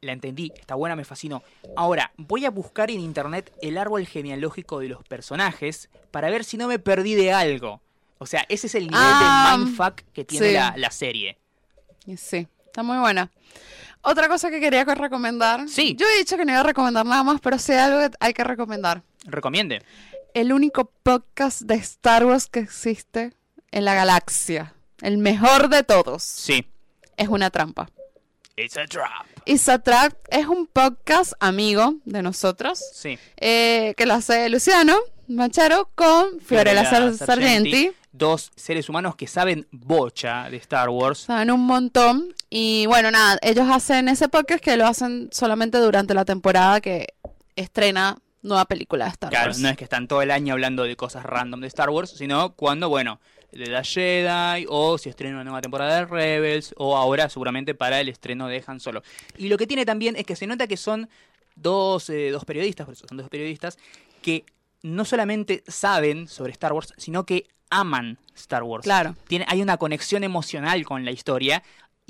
[0.00, 1.42] la entendí, está buena, me fascinó.
[1.76, 6.56] Ahora, voy a buscar en internet el árbol genealógico de los personajes para ver si
[6.56, 7.80] no me perdí de algo.
[8.18, 10.52] O sea, ese es el nivel Ah, de mindfuck que tiene sí.
[10.54, 11.38] la, la serie.
[12.16, 13.30] Sí, está muy buena.
[14.02, 15.68] Otra cosa que quería que recomendar.
[15.68, 15.94] Sí.
[15.96, 18.34] Yo he dicho que no iba a recomendar nada más, pero hay algo que hay
[18.34, 19.02] que recomendar.
[19.24, 19.82] Recomiende.
[20.34, 23.32] El único podcast de Star Wars que existe
[23.70, 24.74] en la galaxia.
[25.00, 26.22] El mejor de todos.
[26.22, 26.66] Sí.
[27.16, 27.88] Es una trampa.
[28.56, 29.26] It's a trap.
[29.44, 33.18] Isatrap es un podcast amigo de nosotros Sí.
[33.38, 34.96] eh, que lo hace Luciano
[35.26, 37.90] Macharo con Fiorella Sar- Sargenti.
[38.12, 41.20] Dos seres humanos que saben bocha de Star Wars.
[41.20, 42.34] Saben un montón.
[42.50, 47.14] Y bueno, nada, ellos hacen ese podcast que lo hacen solamente durante la temporada que
[47.56, 49.58] estrena nueva película de Star Claro, Wars.
[49.60, 52.54] no es que están todo el año hablando de cosas random de Star Wars, sino
[52.54, 53.20] cuando, bueno,
[53.52, 58.00] de la Jedi, o si estrena una nueva temporada de Rebels, o ahora seguramente para
[58.00, 59.02] el estreno de Han Solo.
[59.36, 61.08] Y lo que tiene también es que se nota que son
[61.54, 63.78] dos, eh, dos periodistas, por eso son dos periodistas,
[64.22, 64.44] que
[64.82, 68.84] no solamente saben sobre Star Wars, sino que aman Star Wars.
[68.84, 69.14] Claro.
[69.28, 71.62] Tiene, hay una conexión emocional con la historia.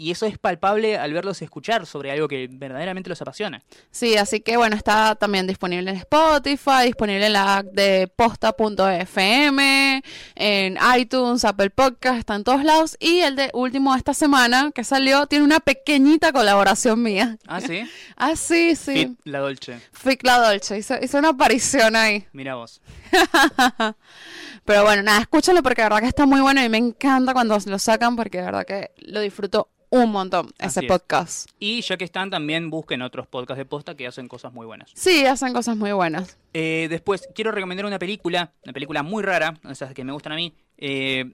[0.02, 3.62] Y eso es palpable al verlos escuchar sobre algo que verdaderamente los apasiona.
[3.92, 10.02] Sí, así que bueno, está también disponible en Spotify, disponible en la app de posta.fm,
[10.34, 12.96] en iTunes, Apple Podcast, está en todos lados.
[12.98, 17.38] Y el de último de esta semana que salió tiene una pequeñita colaboración mía.
[17.46, 17.88] Ah, sí.
[18.16, 18.94] Ah, sí, sí.
[18.94, 19.80] Fit, la Dolce.
[19.92, 22.26] Fic La Dolce, hizo, hizo una aparición ahí.
[22.32, 22.80] Mira vos.
[24.64, 27.58] Pero bueno, nada, escúchalo porque de verdad que está muy bueno y me encanta cuando
[27.66, 30.86] lo sacan porque de verdad que lo disfruto un montón, Así ese es.
[30.86, 31.50] podcast.
[31.58, 34.90] Y ya que están, también busquen otros podcasts de posta que hacen cosas muy buenas.
[34.94, 36.38] Sí, hacen cosas muy buenas.
[36.54, 40.36] Eh, después, quiero recomendar una película, una película muy rara, esas que me gustan a
[40.36, 41.32] mí, eh,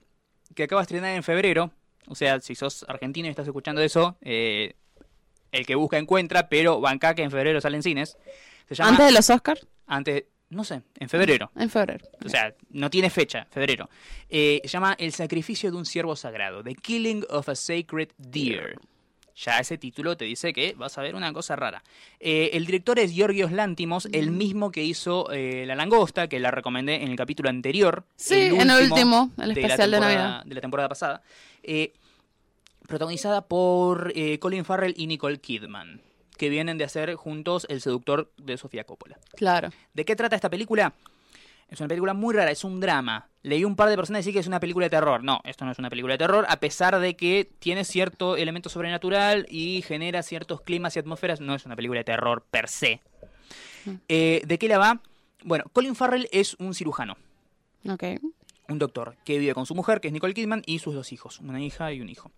[0.55, 1.71] que acaba de estrenar en febrero.
[2.07, 4.75] O sea, si sos argentino y estás escuchando eso, eh,
[5.51, 8.17] el que busca encuentra, pero banca que en febrero salen cines.
[8.67, 11.51] Se llama Antes de los Oscars, antes- no sé, en febrero.
[11.55, 12.05] en febrero.
[12.25, 13.89] O sea, no tiene fecha, febrero.
[14.29, 18.77] Eh, se llama El sacrificio de un ciervo sagrado, The Killing of a Sacred Deer.
[19.35, 21.81] Ya ese título te dice que vas a ver una cosa rara.
[22.19, 26.51] Eh, el director es Georgios Lántimos, el mismo que hizo eh, La Langosta, que la
[26.51, 28.03] recomendé en el capítulo anterior.
[28.17, 30.45] Sí, en el último, el de la especial de temporada- Navidad.
[30.45, 31.21] De la temporada pasada.
[32.87, 36.01] Protagonizada por Colin Farrell y Nicole Kidman,
[36.39, 39.19] que vienen de hacer juntos El seductor de Sofía Coppola.
[39.35, 39.69] Claro.
[39.93, 40.93] ¿De qué trata esta película?
[41.67, 43.29] Es una película muy rara, es un drama.
[43.43, 45.23] Leí un par de personas decir que es una película de terror.
[45.23, 48.69] No, esto no es una película de terror, a pesar de que tiene cierto elemento
[48.69, 51.41] sobrenatural y genera ciertos climas y atmósferas.
[51.41, 53.01] No es una película de terror per se.
[54.07, 55.01] Eh, ¿De qué la va?
[55.43, 57.17] Bueno, Colin Farrell es un cirujano,
[57.87, 58.03] Ok.
[58.67, 61.39] un doctor, que vive con su mujer, que es Nicole Kidman, y sus dos hijos,
[61.39, 62.31] una hija y un hijo.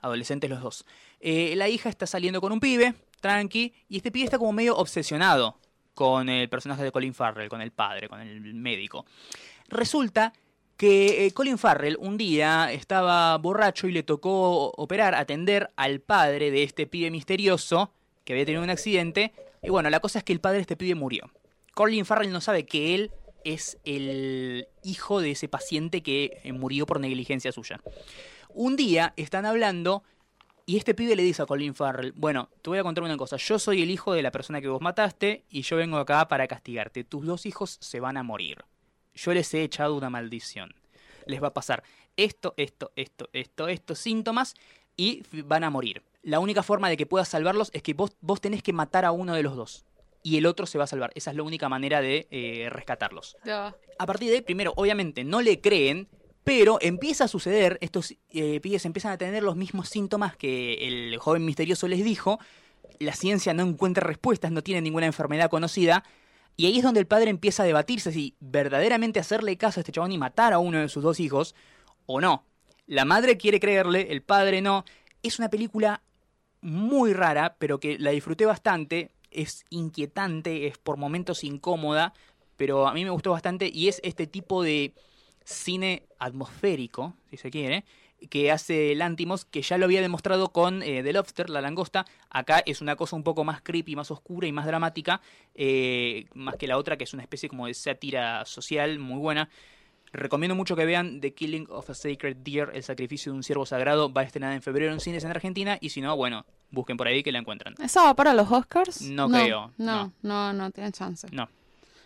[0.00, 0.84] Adolescentes los dos.
[1.20, 4.76] Eh, la hija está saliendo con un pibe, tranqui, y este pibe está como medio
[4.76, 5.58] obsesionado
[5.94, 9.06] con el personaje de Colin Farrell, con el padre, con el médico.
[9.68, 10.34] Resulta
[10.76, 16.50] que eh, Colin Farrell un día estaba borracho y le tocó operar, atender al padre
[16.50, 17.92] de este pibe misterioso
[18.24, 19.32] que había tenido un accidente.
[19.62, 21.30] Y bueno, la cosa es que el padre de este pibe murió.
[21.74, 23.12] Colin Farrell no sabe que él
[23.44, 27.80] es el hijo de ese paciente que eh, murió por negligencia suya.
[28.48, 30.02] Un día están hablando
[30.66, 33.36] y este pibe le dice a Colin Farrell, bueno, te voy a contar una cosa,
[33.36, 36.46] yo soy el hijo de la persona que vos mataste y yo vengo acá para
[36.46, 37.04] castigarte.
[37.04, 38.64] Tus dos hijos se van a morir.
[39.14, 40.74] Yo les he echado una maldición.
[41.26, 41.82] Les va a pasar
[42.16, 44.54] esto, esto, esto, esto, estos síntomas
[44.96, 46.02] y van a morir.
[46.22, 49.12] La única forma de que puedas salvarlos es que vos, vos tenés que matar a
[49.12, 49.84] uno de los dos.
[50.22, 51.10] Y el otro se va a salvar.
[51.16, 53.36] Esa es la única manera de eh, rescatarlos.
[53.98, 56.08] A partir de ahí, primero, obviamente no le creen,
[56.44, 61.16] pero empieza a suceder, estos eh, pibes empiezan a tener los mismos síntomas que el
[61.18, 62.40] joven misterioso les dijo,
[62.98, 66.04] la ciencia no encuentra respuestas, no tiene ninguna enfermedad conocida,
[66.56, 69.92] y ahí es donde el padre empieza a debatirse si verdaderamente hacerle caso a este
[69.92, 71.54] chabón y matar a uno de sus dos hijos,
[72.06, 72.44] o no.
[72.86, 74.84] La madre quiere creerle, el padre no.
[75.22, 76.02] Es una película
[76.60, 79.12] muy rara, pero que la disfruté bastante.
[79.30, 82.12] Es inquietante, es por momentos incómoda,
[82.56, 84.94] pero a mí me gustó bastante y es este tipo de
[85.44, 87.84] cine atmosférico, si se quiere,
[88.30, 92.04] que hace Lantimos, que ya lo había demostrado con eh, The Lobster, La Langosta.
[92.30, 95.20] Acá es una cosa un poco más creepy, más oscura y más dramática,
[95.54, 99.48] eh, más que la otra, que es una especie como de sátira social muy buena.
[100.12, 103.64] Recomiendo mucho que vean The Killing of a Sacred Deer, El sacrificio de un ciervo
[103.64, 104.12] sagrado.
[104.12, 107.08] Va a estrenar en febrero en cines en Argentina y si no, bueno, busquen por
[107.08, 107.74] ahí que la encuentran.
[107.82, 109.00] ¿Esa va para los Oscars?
[109.02, 111.26] No creo, No, no, no, tiene chance.
[111.32, 111.48] No.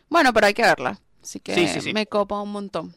[0.08, 1.00] Bueno, pero hay que verla.
[1.20, 1.92] Así que Sí, sí, sí.
[1.92, 2.94] me copa un montón.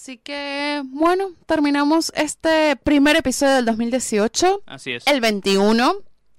[0.00, 5.04] Así que, bueno, terminamos este primer episodio del 2018, Así es.
[5.08, 5.92] el 21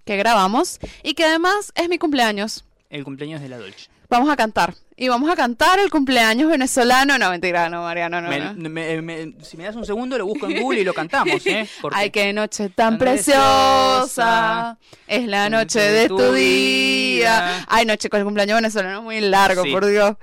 [0.05, 2.63] que grabamos y que además es mi cumpleaños.
[2.89, 3.89] El cumpleaños de la Dolce.
[4.09, 4.75] Vamos a cantar.
[4.95, 7.17] Y vamos a cantar el cumpleaños venezolano.
[7.17, 8.29] No, mentira, no, Mariano, no.
[8.29, 8.69] Me- no.
[8.69, 11.67] me- me- si me das un segundo, lo busco en Google y lo cantamos, ¿eh?
[11.81, 14.77] Porque Ay, qué noche tan tan preciosa.
[15.05, 17.65] Es la noche de tu día.
[17.67, 19.71] Ay, no, chicos, el cumpleaños venezolano muy largo, Sí.
[19.73, 20.15] por Dios.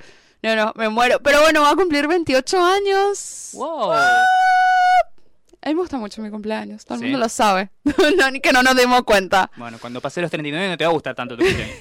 [0.55, 1.19] No, no, me muero.
[1.23, 3.51] Pero bueno, va a cumplir 28 años.
[3.55, 3.93] ¡Wow!
[3.93, 6.85] A mí me gusta mucho mi cumpleaños.
[6.85, 7.05] Todo el ¿Sí?
[7.07, 7.71] mundo lo sabe.
[8.17, 9.51] no, ni que no nos dimos cuenta.
[9.57, 11.77] Bueno, cuando pasé los 39 no te va a gustar tanto tu cumpleaños.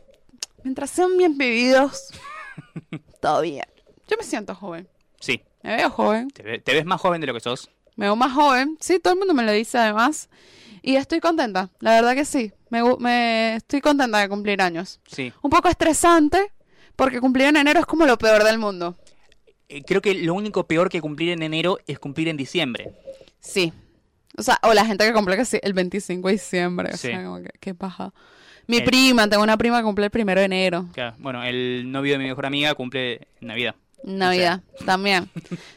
[0.64, 2.08] Mientras sean bien vividos,
[3.20, 3.64] todo bien.
[4.08, 4.88] Yo me siento joven.
[5.20, 6.30] Sí, Me veo joven.
[6.30, 7.70] te, ve- te ves más joven de lo que sos.
[7.96, 8.76] Me veo más joven.
[8.80, 10.28] Sí, todo el mundo me lo dice además.
[10.82, 11.70] Y estoy contenta.
[11.80, 12.52] La verdad que sí.
[12.70, 15.00] Me, me estoy contenta de cumplir años.
[15.06, 15.32] Sí.
[15.42, 16.52] Un poco estresante,
[16.98, 18.96] porque cumplir en enero es como lo peor del mundo.
[19.68, 22.90] Eh, Creo que lo único peor que cumplir en enero es cumplir en diciembre.
[23.38, 23.72] Sí.
[24.36, 26.90] O sea, o la gente que cumple sí, el 25 de diciembre.
[26.92, 27.08] O Sí.
[27.08, 28.12] sea, como que, qué paja.
[28.66, 30.86] Mi El- prima, tengo una prima que cumple el primero de enero.
[30.92, 33.76] Claro, Bueno, el novio de mi mejor amiga cumple Navidad.
[34.02, 35.28] Navidad, también.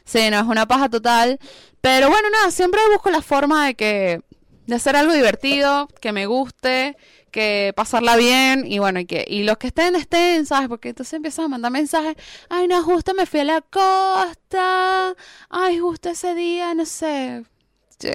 [0.06, 1.40] Sí, no, es una paja total.
[1.82, 4.22] Pero bueno, nada, siempre busco la forma de que,
[4.68, 6.96] de hacer algo divertido, que me guste,
[7.32, 10.68] que pasarla bien, y bueno, y que, y los que estén, estén, ¿sabes?
[10.70, 12.16] Porque entonces empiezan a mandar mensajes,
[12.50, 15.16] ay, no, justo me fui a la costa,
[15.50, 17.44] ay, justo ese día, no sé.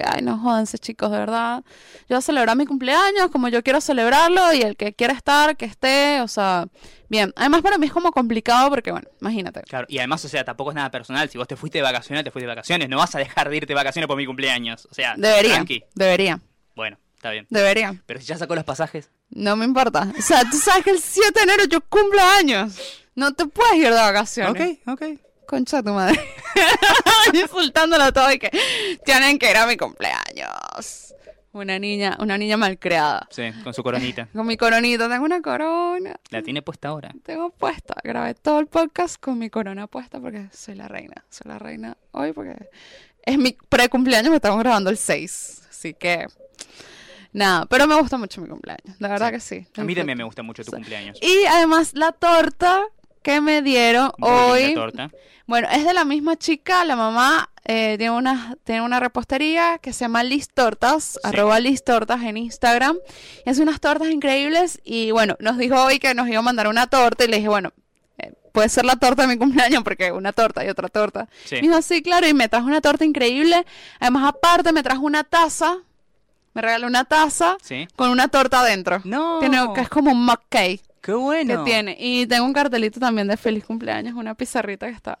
[0.05, 1.63] Ay, no jódanse, chicos, de verdad.
[2.01, 5.55] Yo voy a celebrar mi cumpleaños como yo quiero celebrarlo y el que quiera estar,
[5.55, 6.67] que esté, o sea,
[7.07, 7.31] bien.
[7.37, 9.61] Además, para mí es como complicado porque, bueno, imagínate.
[9.61, 11.29] Claro, y además, o sea, tampoco es nada personal.
[11.29, 12.89] Si vos te fuiste de vacaciones, te fuiste de vacaciones.
[12.89, 14.85] No vas a dejar de irte de vacaciones por mi cumpleaños.
[14.91, 15.85] O sea, Debería, tranqui.
[15.95, 16.41] debería,
[16.75, 17.45] Bueno, está bien.
[17.49, 18.01] debería.
[18.05, 20.11] Pero si ya sacó los pasajes, No me importa.
[20.17, 22.79] O sea, tú sabes que el 7 de enero yo cumplo años.
[23.15, 24.79] No te puedes ir de vacaciones.
[24.87, 25.03] ok.
[25.47, 26.19] concha de tu madre.
[27.33, 28.51] Insultándolo todo y que
[29.05, 31.13] tienen que ir a mi cumpleaños.
[31.53, 33.27] Una niña, una niña malcriada.
[33.31, 34.27] Sí, con su coronita.
[34.33, 36.15] Con mi coronita, tengo una corona.
[36.29, 37.11] La tiene puesta ahora.
[37.23, 37.95] Tengo puesta.
[38.03, 41.25] Grabé todo el podcast con mi corona puesta porque soy la reina.
[41.29, 42.69] Soy la reina hoy porque
[43.23, 45.63] es mi pre-cumpleaños, me estamos grabando el 6.
[45.69, 46.27] Así que,
[47.33, 48.97] nada, pero me gusta mucho mi cumpleaños.
[48.99, 49.67] De verdad que sí.
[49.77, 51.17] A mí también me gusta mucho tu cumpleaños.
[51.21, 52.83] Y además la torta
[53.21, 54.73] que me dieron Muy hoy.
[54.73, 55.11] torta.
[55.45, 59.93] Bueno, es de la misma chica, la mamá eh, tiene, una, tiene una repostería que
[59.93, 62.97] se llama Liz Tortas, arroba Liz Tortas en Instagram.
[63.45, 66.67] Y hace unas tortas increíbles y bueno, nos dijo hoy que nos iba a mandar
[66.67, 67.71] una torta y le dije, bueno,
[68.17, 71.29] eh, puede ser la torta de mi cumpleaños porque una torta y otra torta.
[71.45, 71.55] Sí.
[71.55, 73.65] Me dijo, sí, claro, y me trajo una torta increíble.
[74.01, 75.77] Además, aparte, me trajo una taza,
[76.57, 77.87] me regaló una taza Sí.
[77.95, 78.99] con una torta adentro.
[79.03, 79.37] No.
[79.39, 81.63] Tiene, que es como un mug cake Qué bueno.
[81.63, 81.95] que tiene.
[81.99, 85.19] Y tengo un cartelito también de feliz cumpleaños, una pizarrita que está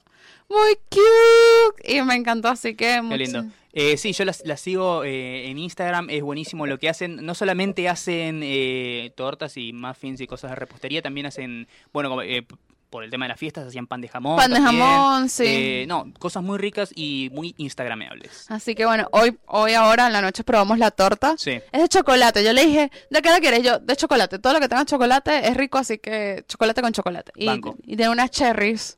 [0.49, 1.93] muy cute.
[1.95, 3.45] Y me encantó, así que Qué mucho- lindo.
[3.73, 7.23] Eh, sí, yo las, las sigo eh, en Instagram, es buenísimo lo que hacen.
[7.23, 12.23] No solamente hacen eh, tortas y muffins y cosas de repostería, también hacen, bueno, como,
[12.23, 12.47] eh,
[12.89, 14.37] por el tema de las fiestas, hacían pan de jamón.
[14.37, 14.81] Pan de también.
[14.81, 15.43] jamón, sí.
[15.45, 18.49] Eh, no, cosas muy ricas y muy instagrameables.
[18.49, 21.35] Así que bueno, hoy, hoy ahora en la noche probamos la torta.
[21.37, 21.59] Sí.
[21.71, 22.43] Es de chocolate.
[22.43, 23.63] Yo le dije, ¿de qué la quieres?
[23.63, 24.39] Yo, de chocolate.
[24.39, 27.31] Todo lo que tenga chocolate es rico, así que chocolate con chocolate.
[27.35, 27.75] Y, Banco.
[27.83, 28.97] y tiene unas cherries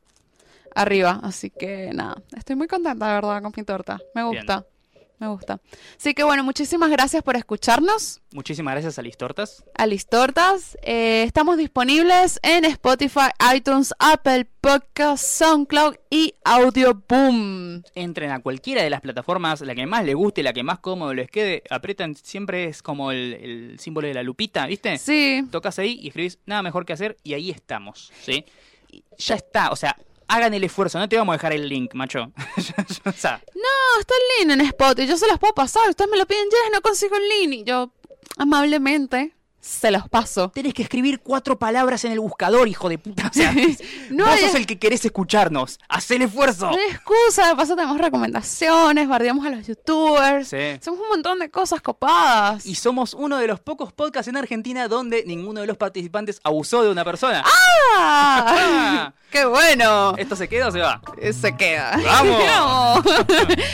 [0.75, 1.19] arriba.
[1.23, 3.99] Así que nada, estoy muy contenta, de verdad, con mi torta.
[4.13, 4.45] Me Bien.
[5.19, 5.59] Me gusta.
[5.97, 8.21] Así que bueno, muchísimas gracias por escucharnos.
[8.31, 9.65] Muchísimas gracias a Liz Tortas.
[9.75, 10.77] a Liz Tortas.
[10.81, 17.83] Eh, estamos disponibles en Spotify, iTunes, Apple Podcasts, SoundCloud y Audio Boom.
[17.95, 21.13] Entren a cualquiera de las plataformas, la que más les guste, la que más cómodo
[21.13, 21.63] les quede.
[21.69, 24.97] Apretan, siempre es como el, el símbolo de la lupita, ¿viste?
[24.97, 28.45] Sí, Tocas ahí y escribís nada mejor que hacer y ahí estamos, ¿sí?
[29.17, 29.97] Ya está, o sea,
[30.29, 32.31] hagan el esfuerzo, no te vamos a dejar el link, macho.
[33.05, 35.07] o sea, no, está el link en Spotify.
[35.07, 35.89] Yo se los puedo pasar.
[35.89, 37.53] Ustedes me lo piden, ya no consigo el link.
[37.61, 37.91] Y yo,
[38.37, 40.49] amablemente, se los paso.
[40.51, 43.27] tenés que escribir cuatro palabras en el buscador, hijo de puta.
[43.29, 43.51] O sea,
[44.09, 45.79] No vos hay- sos el que querés escucharnos.
[45.89, 46.71] Haz el esfuerzo.
[46.71, 50.47] No hay excusa, de paso tenemos recomendaciones, bardeamos a los youtubers.
[50.47, 50.55] Sí.
[50.57, 52.65] Hacemos un montón de cosas copadas.
[52.65, 56.81] Y somos uno de los pocos podcasts en Argentina donde ninguno de los participantes abusó
[56.83, 57.43] de una persona.
[57.97, 59.13] ¡Ah!
[59.31, 60.15] ¡Qué bueno!
[60.17, 61.01] ¿Esto se queda o se va?
[61.21, 61.99] Eh, se queda.
[62.03, 62.43] ¡Vamos!
[62.45, 63.05] Vamos.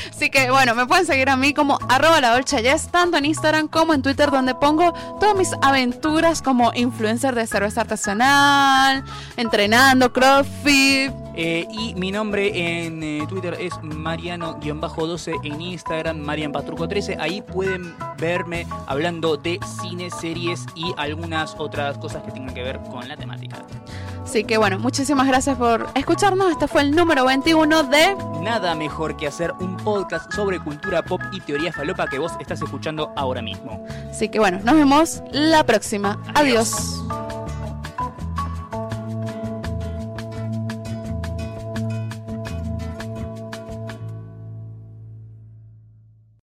[0.09, 3.69] Así que bueno, me pueden seguir a mí como arroba la Dolce tanto en Instagram
[3.69, 9.03] como en Twitter, donde pongo todas mis aventuras como influencer de cerveza artesanal,
[9.37, 11.11] entrenando, crossfit.
[11.37, 17.17] Eh, y mi nombre en eh, Twitter es Mariano-12, en Instagram MarianPatruco13.
[17.19, 22.79] Ahí pueden verme hablando de cine, series y algunas otras cosas que tengan que ver
[22.89, 23.57] con la temática.
[24.23, 26.51] Así que bueno, muchísimas gracias por escucharnos.
[26.51, 28.15] Este fue el número 21 de...
[28.41, 32.61] Nada mejor que hacer un podcast sobre cultura pop y teoría falopa que vos estás
[32.61, 33.85] escuchando ahora mismo.
[34.09, 36.19] Así que bueno, nos vemos la próxima.
[36.33, 37.03] Adiós.
[37.09, 37.34] Adiós.